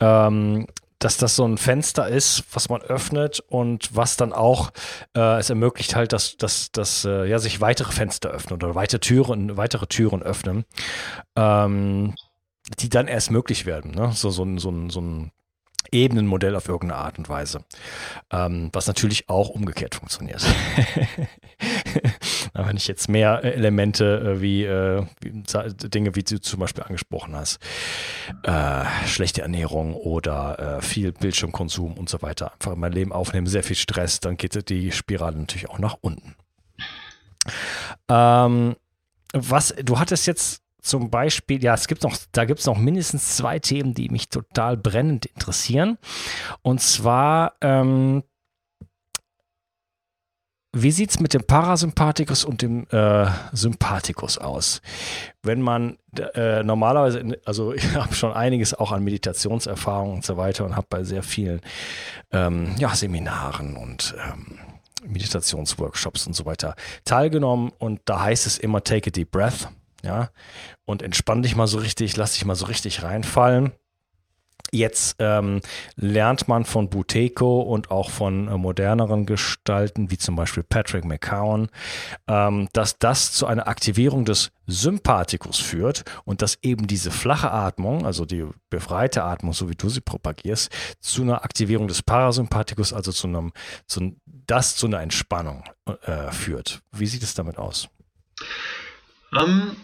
[0.00, 0.66] Ähm,
[0.98, 4.70] dass das so ein Fenster ist, was man öffnet und was dann auch
[5.14, 8.98] äh, es ermöglicht halt, dass, dass, dass äh, ja, sich weitere Fenster öffnen oder weitere
[9.00, 10.64] Türen, weitere Türen öffnen,
[11.36, 12.14] ähm,
[12.78, 13.90] die dann erst möglich werden.
[13.90, 14.12] Ne?
[14.12, 15.32] So, so, so, so ein
[15.92, 17.64] Ebenenmodell auf irgendeine Art und Weise.
[18.30, 20.44] Ähm, was natürlich auch umgekehrt funktioniert.
[22.54, 25.42] Wenn ich jetzt mehr äh, Elemente äh, wie, äh, wie,
[25.88, 27.58] Dinge, wie du zum Beispiel angesprochen hast,
[28.42, 33.46] äh, schlechte Ernährung oder äh, viel Bildschirmkonsum und so weiter, einfach in mein Leben aufnehmen,
[33.46, 36.34] sehr viel Stress, dann geht die Spirale natürlich auch nach unten.
[38.08, 38.76] Ähm,
[39.32, 43.36] was, du hattest jetzt zum Beispiel, ja, es gibt noch, da gibt es noch mindestens
[43.36, 45.98] zwei Themen, die mich total brennend interessieren.
[46.62, 48.22] Und zwar, ähm,
[50.82, 54.80] wie sieht es mit dem Parasympathikus und dem äh, Sympathikus aus?
[55.42, 55.98] Wenn man
[56.34, 60.76] äh, normalerweise, in, also ich habe schon einiges auch an Meditationserfahrung und so weiter und
[60.76, 61.60] habe bei sehr vielen
[62.32, 64.58] ähm, ja, Seminaren und ähm,
[65.06, 69.68] Meditationsworkshops und so weiter teilgenommen und da heißt es immer take a deep breath
[70.02, 70.30] ja,
[70.84, 73.72] und entspann dich mal so richtig, lass dich mal so richtig reinfallen.
[74.76, 75.62] Jetzt ähm,
[75.94, 81.70] lernt man von Buteyko und auch von äh, moderneren Gestalten, wie zum Beispiel Patrick McCown,
[82.28, 88.04] ähm, dass das zu einer Aktivierung des Sympathikus führt und dass eben diese flache Atmung,
[88.04, 90.70] also die befreite Atmung, so wie du sie propagierst,
[91.00, 93.52] zu einer Aktivierung des Parasympathikus, also zu einem,
[93.86, 95.64] zu, das zu einer Entspannung
[96.02, 96.82] äh, führt.
[96.92, 97.88] Wie sieht es damit aus?
[99.32, 99.76] Um, ähm,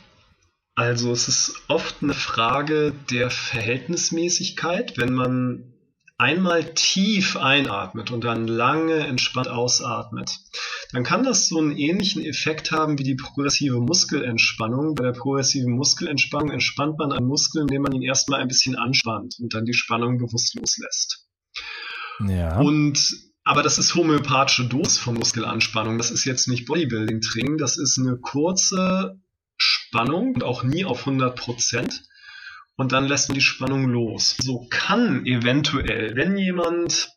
[0.74, 4.96] Also es ist oft eine Frage der Verhältnismäßigkeit.
[4.96, 5.74] Wenn man
[6.16, 10.38] einmal tief einatmet und dann lange entspannt ausatmet,
[10.92, 14.94] dann kann das so einen ähnlichen Effekt haben wie die progressive Muskelentspannung.
[14.94, 19.36] Bei der progressiven Muskelentspannung entspannt man einen Muskel, indem man ihn erstmal ein bisschen anspannt
[19.40, 21.26] und dann die Spannung bewusst loslässt.
[22.26, 22.58] Ja.
[22.58, 25.98] Und aber das ist homöopathische Dosis von Muskelanspannung.
[25.98, 27.58] Das ist jetzt nicht Bodybuilding-Training.
[27.58, 29.20] Das ist eine kurze
[29.92, 32.04] Spannung und auch nie auf 100 Prozent
[32.76, 34.36] und dann lässt man die Spannung los.
[34.40, 37.10] So kann eventuell, wenn jemand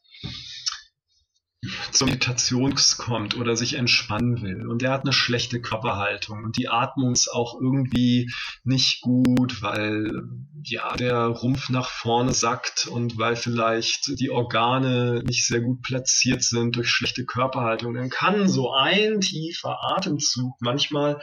[1.92, 6.68] zur Meditation kommt oder sich entspannen will und der hat eine schlechte Körperhaltung und die
[6.68, 8.30] Atmung ist auch irgendwie
[8.66, 10.24] nicht gut, weil
[10.62, 16.44] ja der Rumpf nach vorne sackt und weil vielleicht die Organe nicht sehr gut platziert
[16.44, 21.22] sind durch schlechte Körperhaltung, dann kann so ein tiefer Atemzug manchmal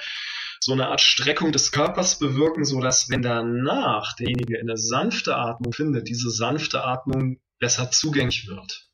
[0.63, 5.73] so eine Art Streckung des Körpers bewirken, so dass wenn danach derjenige eine sanfte Atmung
[5.73, 8.89] findet, diese sanfte Atmung besser zugänglich wird.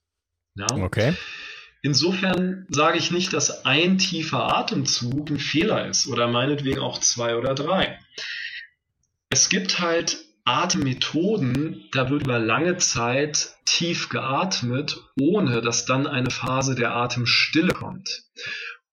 [0.55, 0.67] Ja?
[0.71, 1.15] Okay.
[1.83, 7.37] Insofern sage ich nicht, dass ein tiefer Atemzug ein Fehler ist oder meinetwegen auch zwei
[7.37, 7.99] oder drei.
[9.29, 16.31] Es gibt halt Atemmethoden, da wird über lange Zeit tief geatmet, ohne dass dann eine
[16.31, 18.23] Phase der Atemstille kommt.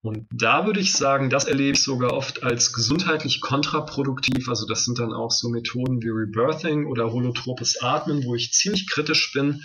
[0.05, 4.47] Und da würde ich sagen, das erlebe ich sogar oft als gesundheitlich kontraproduktiv.
[4.49, 8.87] Also das sind dann auch so Methoden wie Rebirthing oder holotropes Atmen, wo ich ziemlich
[8.87, 9.63] kritisch bin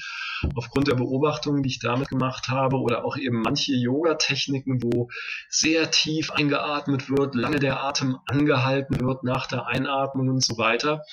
[0.54, 5.10] aufgrund der Beobachtungen, die ich damit gemacht habe, oder auch eben manche Yoga-Techniken, wo
[5.50, 11.04] sehr tief eingeatmet wird, lange der Atem angehalten wird nach der Einatmung und so weiter.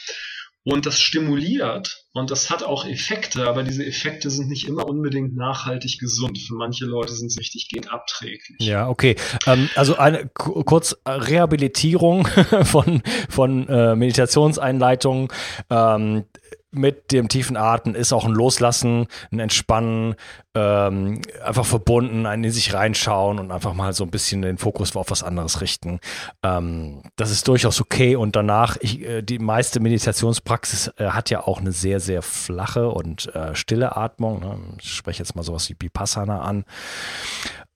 [0.70, 5.34] Und das stimuliert und das hat auch Effekte, aber diese Effekte sind nicht immer unbedingt
[5.34, 6.38] nachhaltig gesund.
[6.40, 8.60] Für manche Leute sind sie richtig geht abträglich.
[8.60, 9.16] Ja, okay.
[9.46, 12.28] Ähm, also eine kurz Rehabilitierung
[12.64, 15.30] von, von äh, Meditationseinleitungen.
[15.70, 16.26] Ähm,
[16.72, 20.16] mit dem tiefen Atmen ist auch ein Loslassen, ein Entspannen,
[20.54, 24.96] ähm, einfach verbunden, ein in sich reinschauen und einfach mal so ein bisschen den Fokus
[24.96, 26.00] auf was anderes richten.
[26.44, 31.46] Ähm, das ist durchaus okay und danach, ich, äh, die meiste Meditationspraxis äh, hat ja
[31.46, 34.40] auch eine sehr, sehr flache und äh, stille Atmung.
[34.42, 34.58] Ne?
[34.82, 36.66] Ich spreche jetzt mal sowas wie Vipassana an.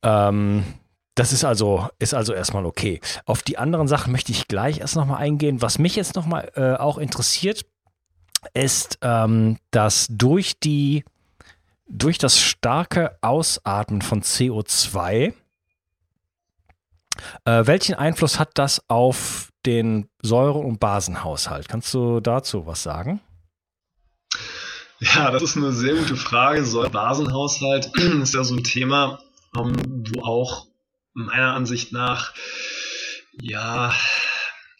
[0.03, 0.63] Ähm,
[1.15, 3.01] das ist also, ist also erstmal okay.
[3.25, 5.61] Auf die anderen Sachen möchte ich gleich erst nochmal eingehen.
[5.61, 7.65] Was mich jetzt nochmal äh, auch interessiert,
[8.53, 11.03] ist, ähm, dass durch die
[11.93, 15.33] durch das starke Ausatmen von CO2,
[17.43, 21.67] äh, welchen Einfluss hat das auf den Säure- und Basenhaushalt?
[21.67, 23.19] Kannst du dazu was sagen?
[24.99, 26.63] Ja, das ist eine sehr gute Frage.
[26.63, 29.19] Säure-Basenhaushalt ist ja so ein Thema,
[29.57, 29.75] ähm,
[30.13, 30.67] wo auch
[31.13, 32.33] meiner Ansicht nach,
[33.41, 33.91] ja,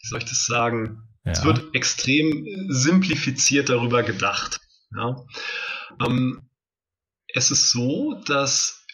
[0.00, 1.11] wie soll ich das sagen?
[1.24, 1.32] Ja.
[1.32, 4.60] Es wird extrem simplifiziert darüber gedacht.
[4.94, 5.24] Ja.
[6.04, 6.48] Ähm,
[7.28, 8.84] es ist so, dass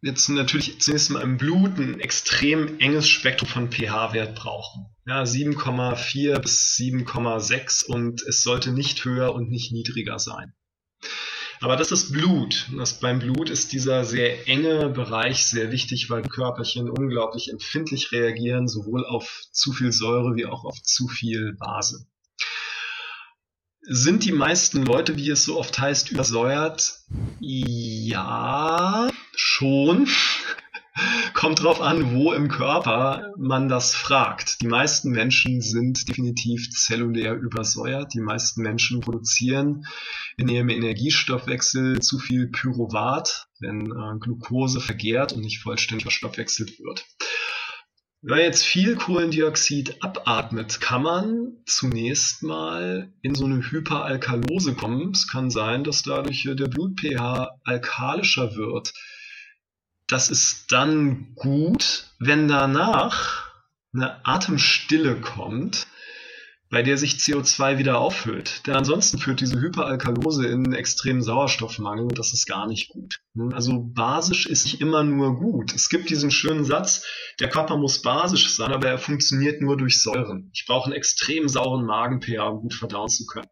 [0.00, 4.86] jetzt natürlich zunächst mal im Blut ein extrem enges Spektrum von pH-Wert brauchen.
[5.06, 10.54] Ja, 7,4 bis 7,6 und es sollte nicht höher und nicht niedriger sein.
[11.64, 12.68] Aber das ist Blut.
[12.76, 18.68] Das, beim Blut ist dieser sehr enge Bereich sehr wichtig, weil Körperchen unglaublich empfindlich reagieren,
[18.68, 22.06] sowohl auf zu viel Säure wie auch auf zu viel Base.
[23.80, 26.98] Sind die meisten Leute, wie es so oft heißt, übersäuert?
[27.40, 30.06] Ja, schon.
[31.32, 34.62] Kommt drauf an, wo im Körper man das fragt.
[34.62, 38.14] Die meisten Menschen sind definitiv zellulär übersäuert.
[38.14, 39.86] Die meisten Menschen produzieren
[40.36, 47.04] in ihrem Energiestoffwechsel zu viel Pyruvat, wenn äh, Glucose vergärt und nicht vollständig verstoffwechselt wird.
[48.22, 55.10] Wenn man jetzt viel Kohlendioxid abatmet, kann man zunächst mal in so eine Hyperalkalose kommen.
[55.10, 58.94] Es kann sein, dass dadurch der Blut-pH alkalischer wird.
[60.06, 63.50] Das ist dann gut, wenn danach
[63.94, 65.86] eine Atemstille kommt,
[66.68, 68.66] bei der sich CO2 wieder auffüllt.
[68.66, 73.20] Denn ansonsten führt diese Hyperalkalose in einen extremen Sauerstoffmangel und das ist gar nicht gut.
[73.52, 75.72] Also basisch ist nicht immer nur gut.
[75.72, 77.04] Es gibt diesen schönen Satz,
[77.38, 80.50] der Körper muss basisch sein, aber er funktioniert nur durch Säuren.
[80.52, 83.48] Ich brauche einen extrem sauren Magen-pH, um gut verdauen zu können.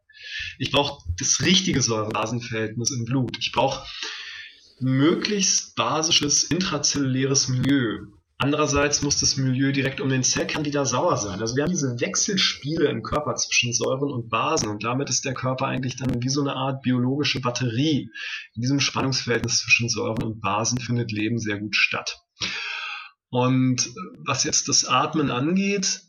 [0.58, 3.38] Ich brauche das richtige Säure-Basen-Verhältnis im Blut.
[3.38, 3.86] Ich brauche
[4.82, 8.06] möglichst basisches intrazelluläres Milieu.
[8.38, 11.40] Andererseits muss das Milieu direkt um den Zellkern sauer sein.
[11.40, 15.34] Also wir haben diese Wechselspiele im Körper zwischen Säuren und Basen und damit ist der
[15.34, 18.10] Körper eigentlich dann wie so eine Art biologische Batterie.
[18.54, 22.20] In diesem Spannungsverhältnis zwischen Säuren und Basen findet Leben sehr gut statt.
[23.30, 23.94] Und
[24.26, 26.02] was jetzt das Atmen angeht,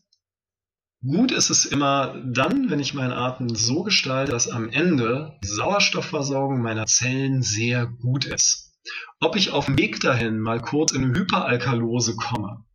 [1.06, 5.50] Gut ist es immer dann, wenn ich meinen Atem so gestalte, dass am Ende die
[5.50, 8.63] Sauerstoffversorgung meiner Zellen sehr gut ist.
[9.20, 12.66] Ob ich auf dem Weg dahin mal kurz in eine Hyperalkalose komme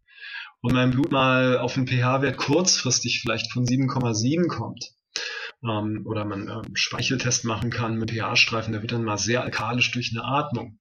[0.61, 4.93] und mein Blut mal auf einen pH-Wert kurzfristig vielleicht von 7,7 kommt,
[5.63, 9.91] ähm, oder man ähm, Speicheltest machen kann mit pH-Streifen, der wird dann mal sehr alkalisch
[9.93, 10.79] durch eine Atmung.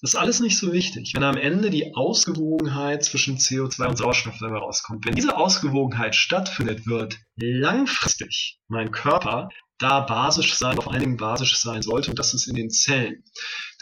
[0.00, 1.12] Das ist alles nicht so wichtig.
[1.14, 6.86] Wenn am Ende die Ausgewogenheit zwischen CO2 und Sauerstoff dabei rauskommt, wenn diese Ausgewogenheit stattfindet,
[6.86, 9.48] wird langfristig mein Körper
[9.82, 13.24] da basisch sein, vor allen Dingen basisch sein sollte, und das ist in den Zellen.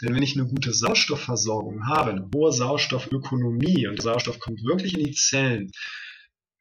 [0.01, 4.97] Denn wenn ich eine gute Sauerstoffversorgung habe, eine hohe Sauerstoffökonomie und der Sauerstoff kommt wirklich
[4.97, 5.71] in die Zellen,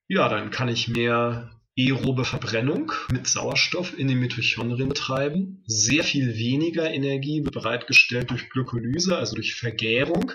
[0.08, 5.62] ja, dann kann ich mehr aerobe Verbrennung mit Sauerstoff in den Mitochondrien betreiben.
[5.66, 10.32] Sehr viel weniger Energie wird bereitgestellt durch Glykolyse, also durch Vergärung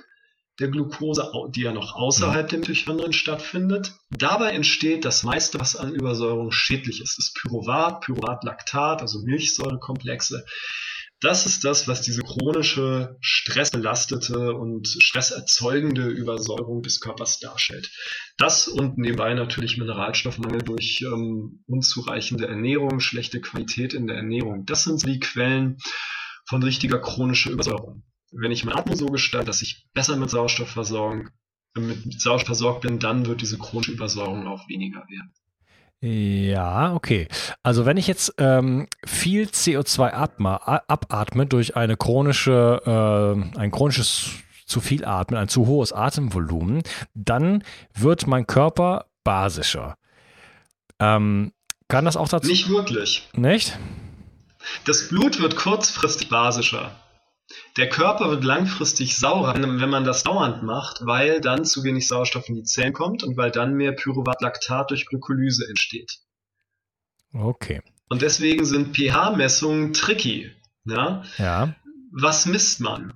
[0.59, 3.93] der Glucose, die ja noch außerhalb der Mitochondrien stattfindet.
[4.09, 7.17] Dabei entsteht das meiste, was an Übersäuerung schädlich ist.
[7.17, 10.45] Das ist Pyruvat, Pyruvatlaktat, also Milchsäurekomplexe.
[11.21, 17.89] Das ist das, was diese chronische, stressbelastete und stresserzeugende Übersäuerung des Körpers darstellt.
[18.37, 24.65] Das und nebenbei natürlich Mineralstoffmangel durch ähm, unzureichende Ernährung, schlechte Qualität in der Ernährung.
[24.65, 25.77] Das sind die Quellen
[26.47, 28.03] von richtiger chronischer Übersäuerung.
[28.31, 31.29] Wenn ich meine Atmung so gestalte, dass ich besser mit Sauerstoff versorgen,
[31.75, 35.33] mit Sauerstoff versorgt bin, dann wird diese chronische Übersäuerung auch weniger werden.
[36.01, 37.27] Ja, okay.
[37.63, 44.29] Also wenn ich jetzt ähm, viel CO2 atme, abatme durch eine chronische, äh, ein chronisches
[44.65, 47.63] zu viel Atmen, ein zu hohes Atemvolumen, dann
[47.93, 49.97] wird mein Körper basischer.
[50.99, 51.53] Ähm,
[51.87, 52.47] kann das auch dazu?
[52.49, 53.27] Nicht wirklich.
[53.33, 53.77] Nicht?
[54.85, 56.91] Das Blut wird kurzfristig basischer.
[57.77, 62.47] Der Körper wird langfristig saurer, wenn man das dauernd macht, weil dann zu wenig Sauerstoff
[62.49, 66.19] in die Zellen kommt und weil dann mehr Pyruvatlaktat durch Glykolyse entsteht.
[67.33, 67.81] Okay.
[68.09, 70.51] Und deswegen sind pH-Messungen tricky.
[70.85, 71.23] Ja?
[71.37, 71.75] ja.
[72.11, 73.13] Was misst man?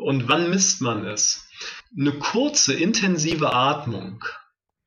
[0.00, 1.48] Und wann misst man es?
[1.96, 4.24] Eine kurze, intensive Atmung,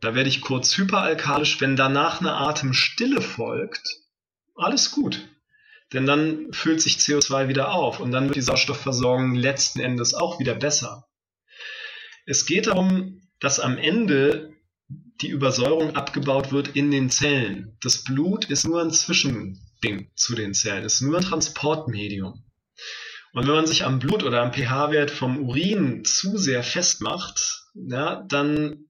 [0.01, 3.97] da werde ich kurz hyperalkalisch, wenn danach eine Atemstille folgt,
[4.55, 5.28] alles gut.
[5.93, 10.39] Denn dann füllt sich CO2 wieder auf und dann wird die Sauerstoffversorgung letzten Endes auch
[10.39, 11.05] wieder besser.
[12.25, 14.53] Es geht darum, dass am Ende
[15.21, 17.77] die Übersäuerung abgebaut wird in den Zellen.
[17.81, 22.45] Das Blut ist nur ein Zwischending zu den Zellen, ist nur ein Transportmedium.
[23.33, 28.23] Und wenn man sich am Blut oder am pH-Wert vom Urin zu sehr festmacht, ja,
[28.27, 28.88] dann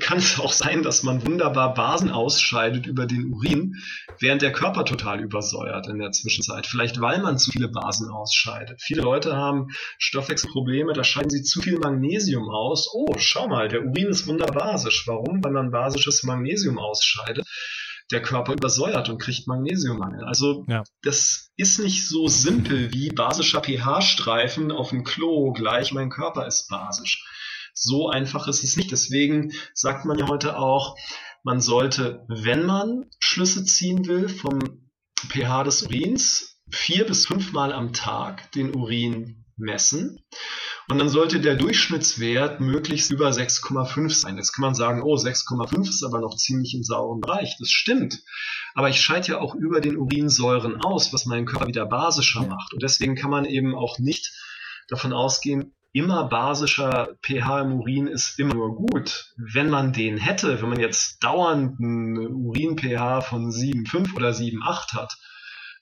[0.00, 3.76] kann es auch sein, dass man wunderbar Basen ausscheidet über den Urin,
[4.18, 6.66] während der Körper total übersäuert in der Zwischenzeit.
[6.66, 8.82] Vielleicht weil man zu viele Basen ausscheidet.
[8.82, 9.68] Viele Leute haben
[9.98, 12.88] Stoffwechselprobleme, da scheiden sie zu viel Magnesium aus.
[12.92, 15.06] Oh, schau mal, der Urin ist wunderbar basisch.
[15.06, 15.42] Warum?
[15.44, 17.46] Weil man basisches Magnesium ausscheidet.
[18.10, 20.24] Der Körper übersäuert und kriegt Magnesiummangel.
[20.24, 20.84] Also ja.
[21.02, 26.68] das ist nicht so simpel wie basischer pH-Streifen auf dem Klo gleich mein Körper ist
[26.68, 27.24] basisch
[27.78, 28.90] so einfach ist es nicht.
[28.90, 30.96] Deswegen sagt man ja heute auch,
[31.44, 34.90] man sollte, wenn man Schlüsse ziehen will vom
[35.28, 40.20] pH des Urins, vier bis fünfmal am Tag den Urin messen.
[40.88, 44.36] Und dann sollte der Durchschnittswert möglichst über 6,5 sein.
[44.36, 47.56] Jetzt kann man sagen, oh, 6,5 ist aber noch ziemlich im sauren Bereich.
[47.58, 48.22] Das stimmt.
[48.74, 52.72] Aber ich scheide ja auch über den Urinsäuren aus, was meinen Körper wieder basischer macht.
[52.72, 54.32] Und deswegen kann man eben auch nicht
[54.88, 59.32] davon ausgehen, immer basischer pH im Urin ist immer nur gut.
[59.36, 65.16] Wenn man den hätte, wenn man jetzt dauernd einen Urin-pH von 7,5 oder 7,8 hat,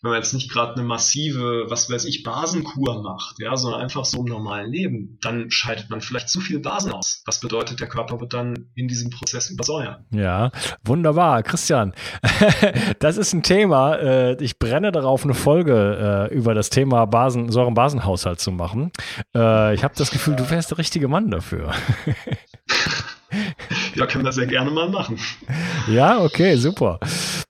[0.04, 4.04] wenn man jetzt nicht gerade eine massive, was weiß ich, Basenkur macht, ja, sondern einfach
[4.04, 7.22] so im normalen Leben, dann scheidet man vielleicht zu viel Basen aus.
[7.24, 10.04] Was bedeutet, der Körper wird dann in diesem Prozess übersäuern.
[10.10, 10.50] Ja,
[10.84, 11.42] wunderbar.
[11.42, 11.94] Christian,
[12.98, 13.94] das ist ein Thema.
[13.94, 18.92] Äh, ich brenne darauf, eine Folge äh, über das Thema Basen, Säurenbasenhaushalt zu machen.
[19.34, 21.72] Äh, ich habe das Gefühl, du wärst der richtige Mann dafür.
[23.94, 25.18] ja, können wir sehr gerne mal machen.
[25.88, 27.00] Ja, okay, super.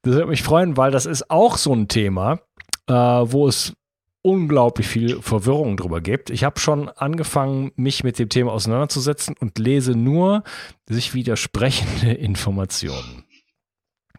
[0.04, 2.40] Das würde mich freuen, weil das ist auch so ein Thema,
[2.86, 3.72] äh, wo es
[4.20, 6.28] unglaublich viel Verwirrung drüber gibt.
[6.28, 10.44] Ich habe schon angefangen, mich mit dem Thema auseinanderzusetzen und lese nur
[10.86, 13.24] sich widersprechende Informationen.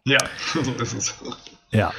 [0.06, 0.18] Ja,
[0.54, 1.16] so ist es.
[1.72, 1.94] Ja,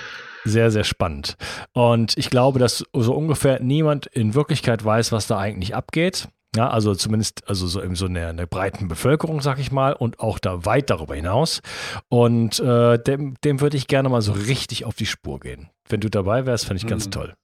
[0.45, 1.37] sehr, sehr spannend.
[1.73, 6.29] Und ich glaube, dass so ungefähr niemand in Wirklichkeit weiß, was da eigentlich abgeht.
[6.55, 10.21] Ja, also zumindest also so in so einer, einer breiten Bevölkerung, sag ich mal, und
[10.21, 11.61] auch da weit darüber hinaus.
[12.09, 15.69] Und äh, dem, dem würde ich gerne mal so richtig auf die Spur gehen.
[15.89, 17.11] Wenn du dabei wärst, fände ich ganz mhm.
[17.11, 17.35] toll.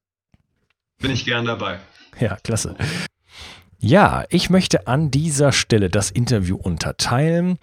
[0.98, 1.80] Bin ich gern dabei.
[2.20, 2.76] Ja, klasse.
[3.84, 7.58] Ja, ich möchte an dieser Stelle das Interview unterteilen.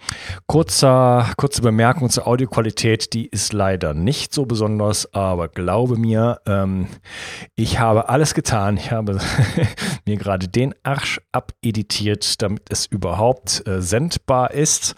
[0.46, 6.88] Kurzer, kurze Bemerkung zur Audioqualität, die ist leider nicht so besonders, aber glaube mir, ähm,
[7.56, 8.76] ich habe alles getan.
[8.76, 9.18] Ich habe
[10.04, 14.94] mir gerade den Arsch abeditiert, damit es überhaupt äh, sendbar ist.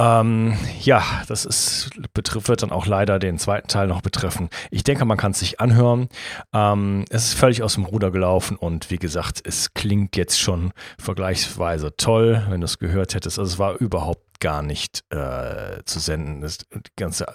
[0.00, 4.48] Ähm, ja, das ist, betrifft, wird dann auch leider den zweiten Teil noch betreffen.
[4.70, 6.08] Ich denke, man kann es sich anhören.
[6.54, 10.72] Ähm, es ist völlig aus dem Ruder gelaufen und wie gesagt, es klingt jetzt schon
[10.98, 13.38] vergleichsweise toll, wenn du es gehört hättest.
[13.38, 16.40] Also es war überhaupt gar nicht äh, zu senden.
[16.40, 16.60] Das
[16.96, 17.26] ganze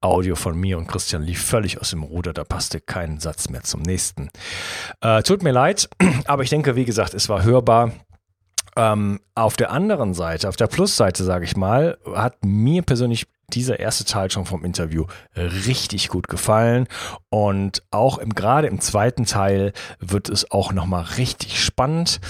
[0.00, 3.62] Audio von mir und Christian lief völlig aus dem Ruder, da passte kein Satz mehr
[3.62, 4.30] zum nächsten.
[5.02, 5.90] Äh, tut mir leid,
[6.24, 7.92] aber ich denke, wie gesagt, es war hörbar.
[8.76, 13.78] Ähm, auf der anderen Seite, auf der Plusseite, sage ich mal, hat mir persönlich dieser
[13.78, 15.04] erste Teil schon vom Interview
[15.36, 16.86] richtig gut gefallen
[17.28, 22.20] und auch im gerade im zweiten Teil wird es auch noch mal richtig spannend.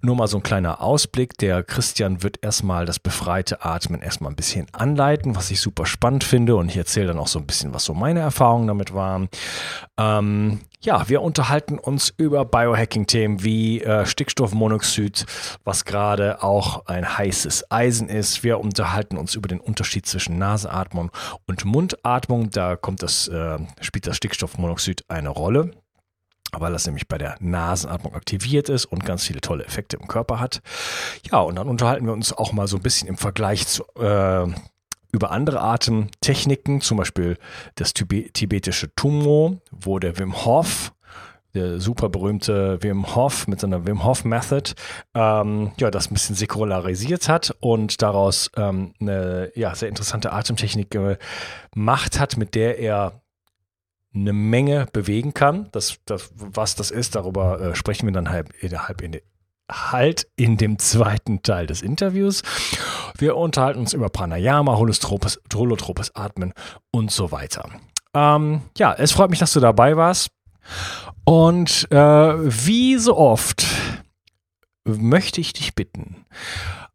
[0.00, 4.36] Nur mal so ein kleiner Ausblick, der Christian wird erstmal das befreite Atmen erstmal ein
[4.36, 7.72] bisschen anleiten, was ich super spannend finde und ich erzähle dann auch so ein bisschen,
[7.72, 9.28] was so meine Erfahrungen damit waren.
[9.98, 15.24] Ähm, ja, wir unterhalten uns über Biohacking-Themen wie äh, Stickstoffmonoxid,
[15.64, 18.44] was gerade auch ein heißes Eisen ist.
[18.44, 21.10] Wir unterhalten uns über den Unterschied zwischen Naseatmung
[21.46, 22.50] und Mundatmung.
[22.50, 25.70] Da kommt das, äh, spielt das Stickstoffmonoxid eine Rolle
[26.56, 30.38] weil das nämlich bei der Nasenatmung aktiviert ist und ganz viele tolle Effekte im Körper
[30.38, 30.60] hat.
[31.28, 34.46] Ja, und dann unterhalten wir uns auch mal so ein bisschen im Vergleich zu, äh,
[35.14, 37.38] über andere Atemtechniken, zum Beispiel
[37.76, 40.92] das tibetische Tummo, wo der Wim Hof,
[41.54, 44.72] der super berühmte Wim Hof mit seiner Wim Hof Method,
[45.14, 50.90] ähm, ja, das ein bisschen säkularisiert hat und daraus ähm, eine ja, sehr interessante Atemtechnik
[50.90, 53.20] gemacht hat, mit der er
[54.12, 55.68] eine Menge bewegen kann.
[55.70, 59.20] Das, das, was das ist, darüber äh, sprechen wir dann halb, halb in,
[59.70, 62.42] halt in dem zweiten Teil des Interviews.
[63.16, 66.52] Wir unterhalten uns über Pranayama, holotropes, holotropes Atmen
[66.90, 67.68] und so weiter.
[68.14, 70.28] Ähm, ja, es freut mich, dass du dabei warst.
[71.24, 73.66] Und äh, wie so oft
[74.84, 76.26] möchte ich dich bitten,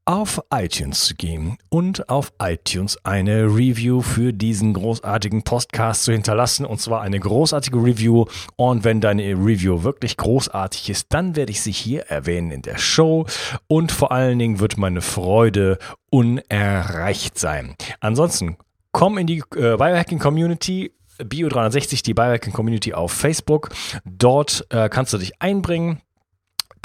[0.09, 6.65] auf iTunes zu gehen und auf iTunes eine Review für diesen großartigen Podcast zu hinterlassen.
[6.65, 8.25] Und zwar eine großartige Review.
[8.55, 12.79] Und wenn deine Review wirklich großartig ist, dann werde ich sie hier erwähnen in der
[12.79, 13.27] Show.
[13.67, 15.77] Und vor allen Dingen wird meine Freude
[16.09, 17.75] unerreicht sein.
[17.99, 18.57] Ansonsten
[18.91, 20.91] komm in die äh, Biohacking Community.
[21.19, 23.69] Bio360, die Biohacking Community auf Facebook.
[24.05, 26.01] Dort äh, kannst du dich einbringen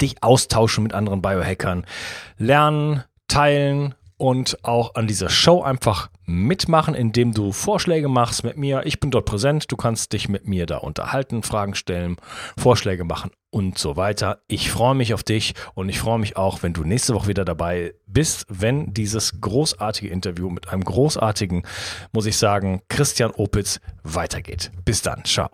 [0.01, 1.85] dich austauschen mit anderen Biohackern,
[2.37, 8.85] lernen, teilen und auch an dieser Show einfach mitmachen, indem du Vorschläge machst mit mir.
[8.85, 12.17] Ich bin dort präsent, du kannst dich mit mir da unterhalten, Fragen stellen,
[12.57, 14.39] Vorschläge machen und so weiter.
[14.47, 17.45] Ich freue mich auf dich und ich freue mich auch, wenn du nächste Woche wieder
[17.45, 21.63] dabei bist, wenn dieses großartige Interview mit einem großartigen,
[22.11, 24.71] muss ich sagen, Christian Opitz weitergeht.
[24.85, 25.49] Bis dann, ciao.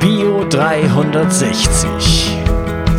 [0.00, 2.49] Bio 360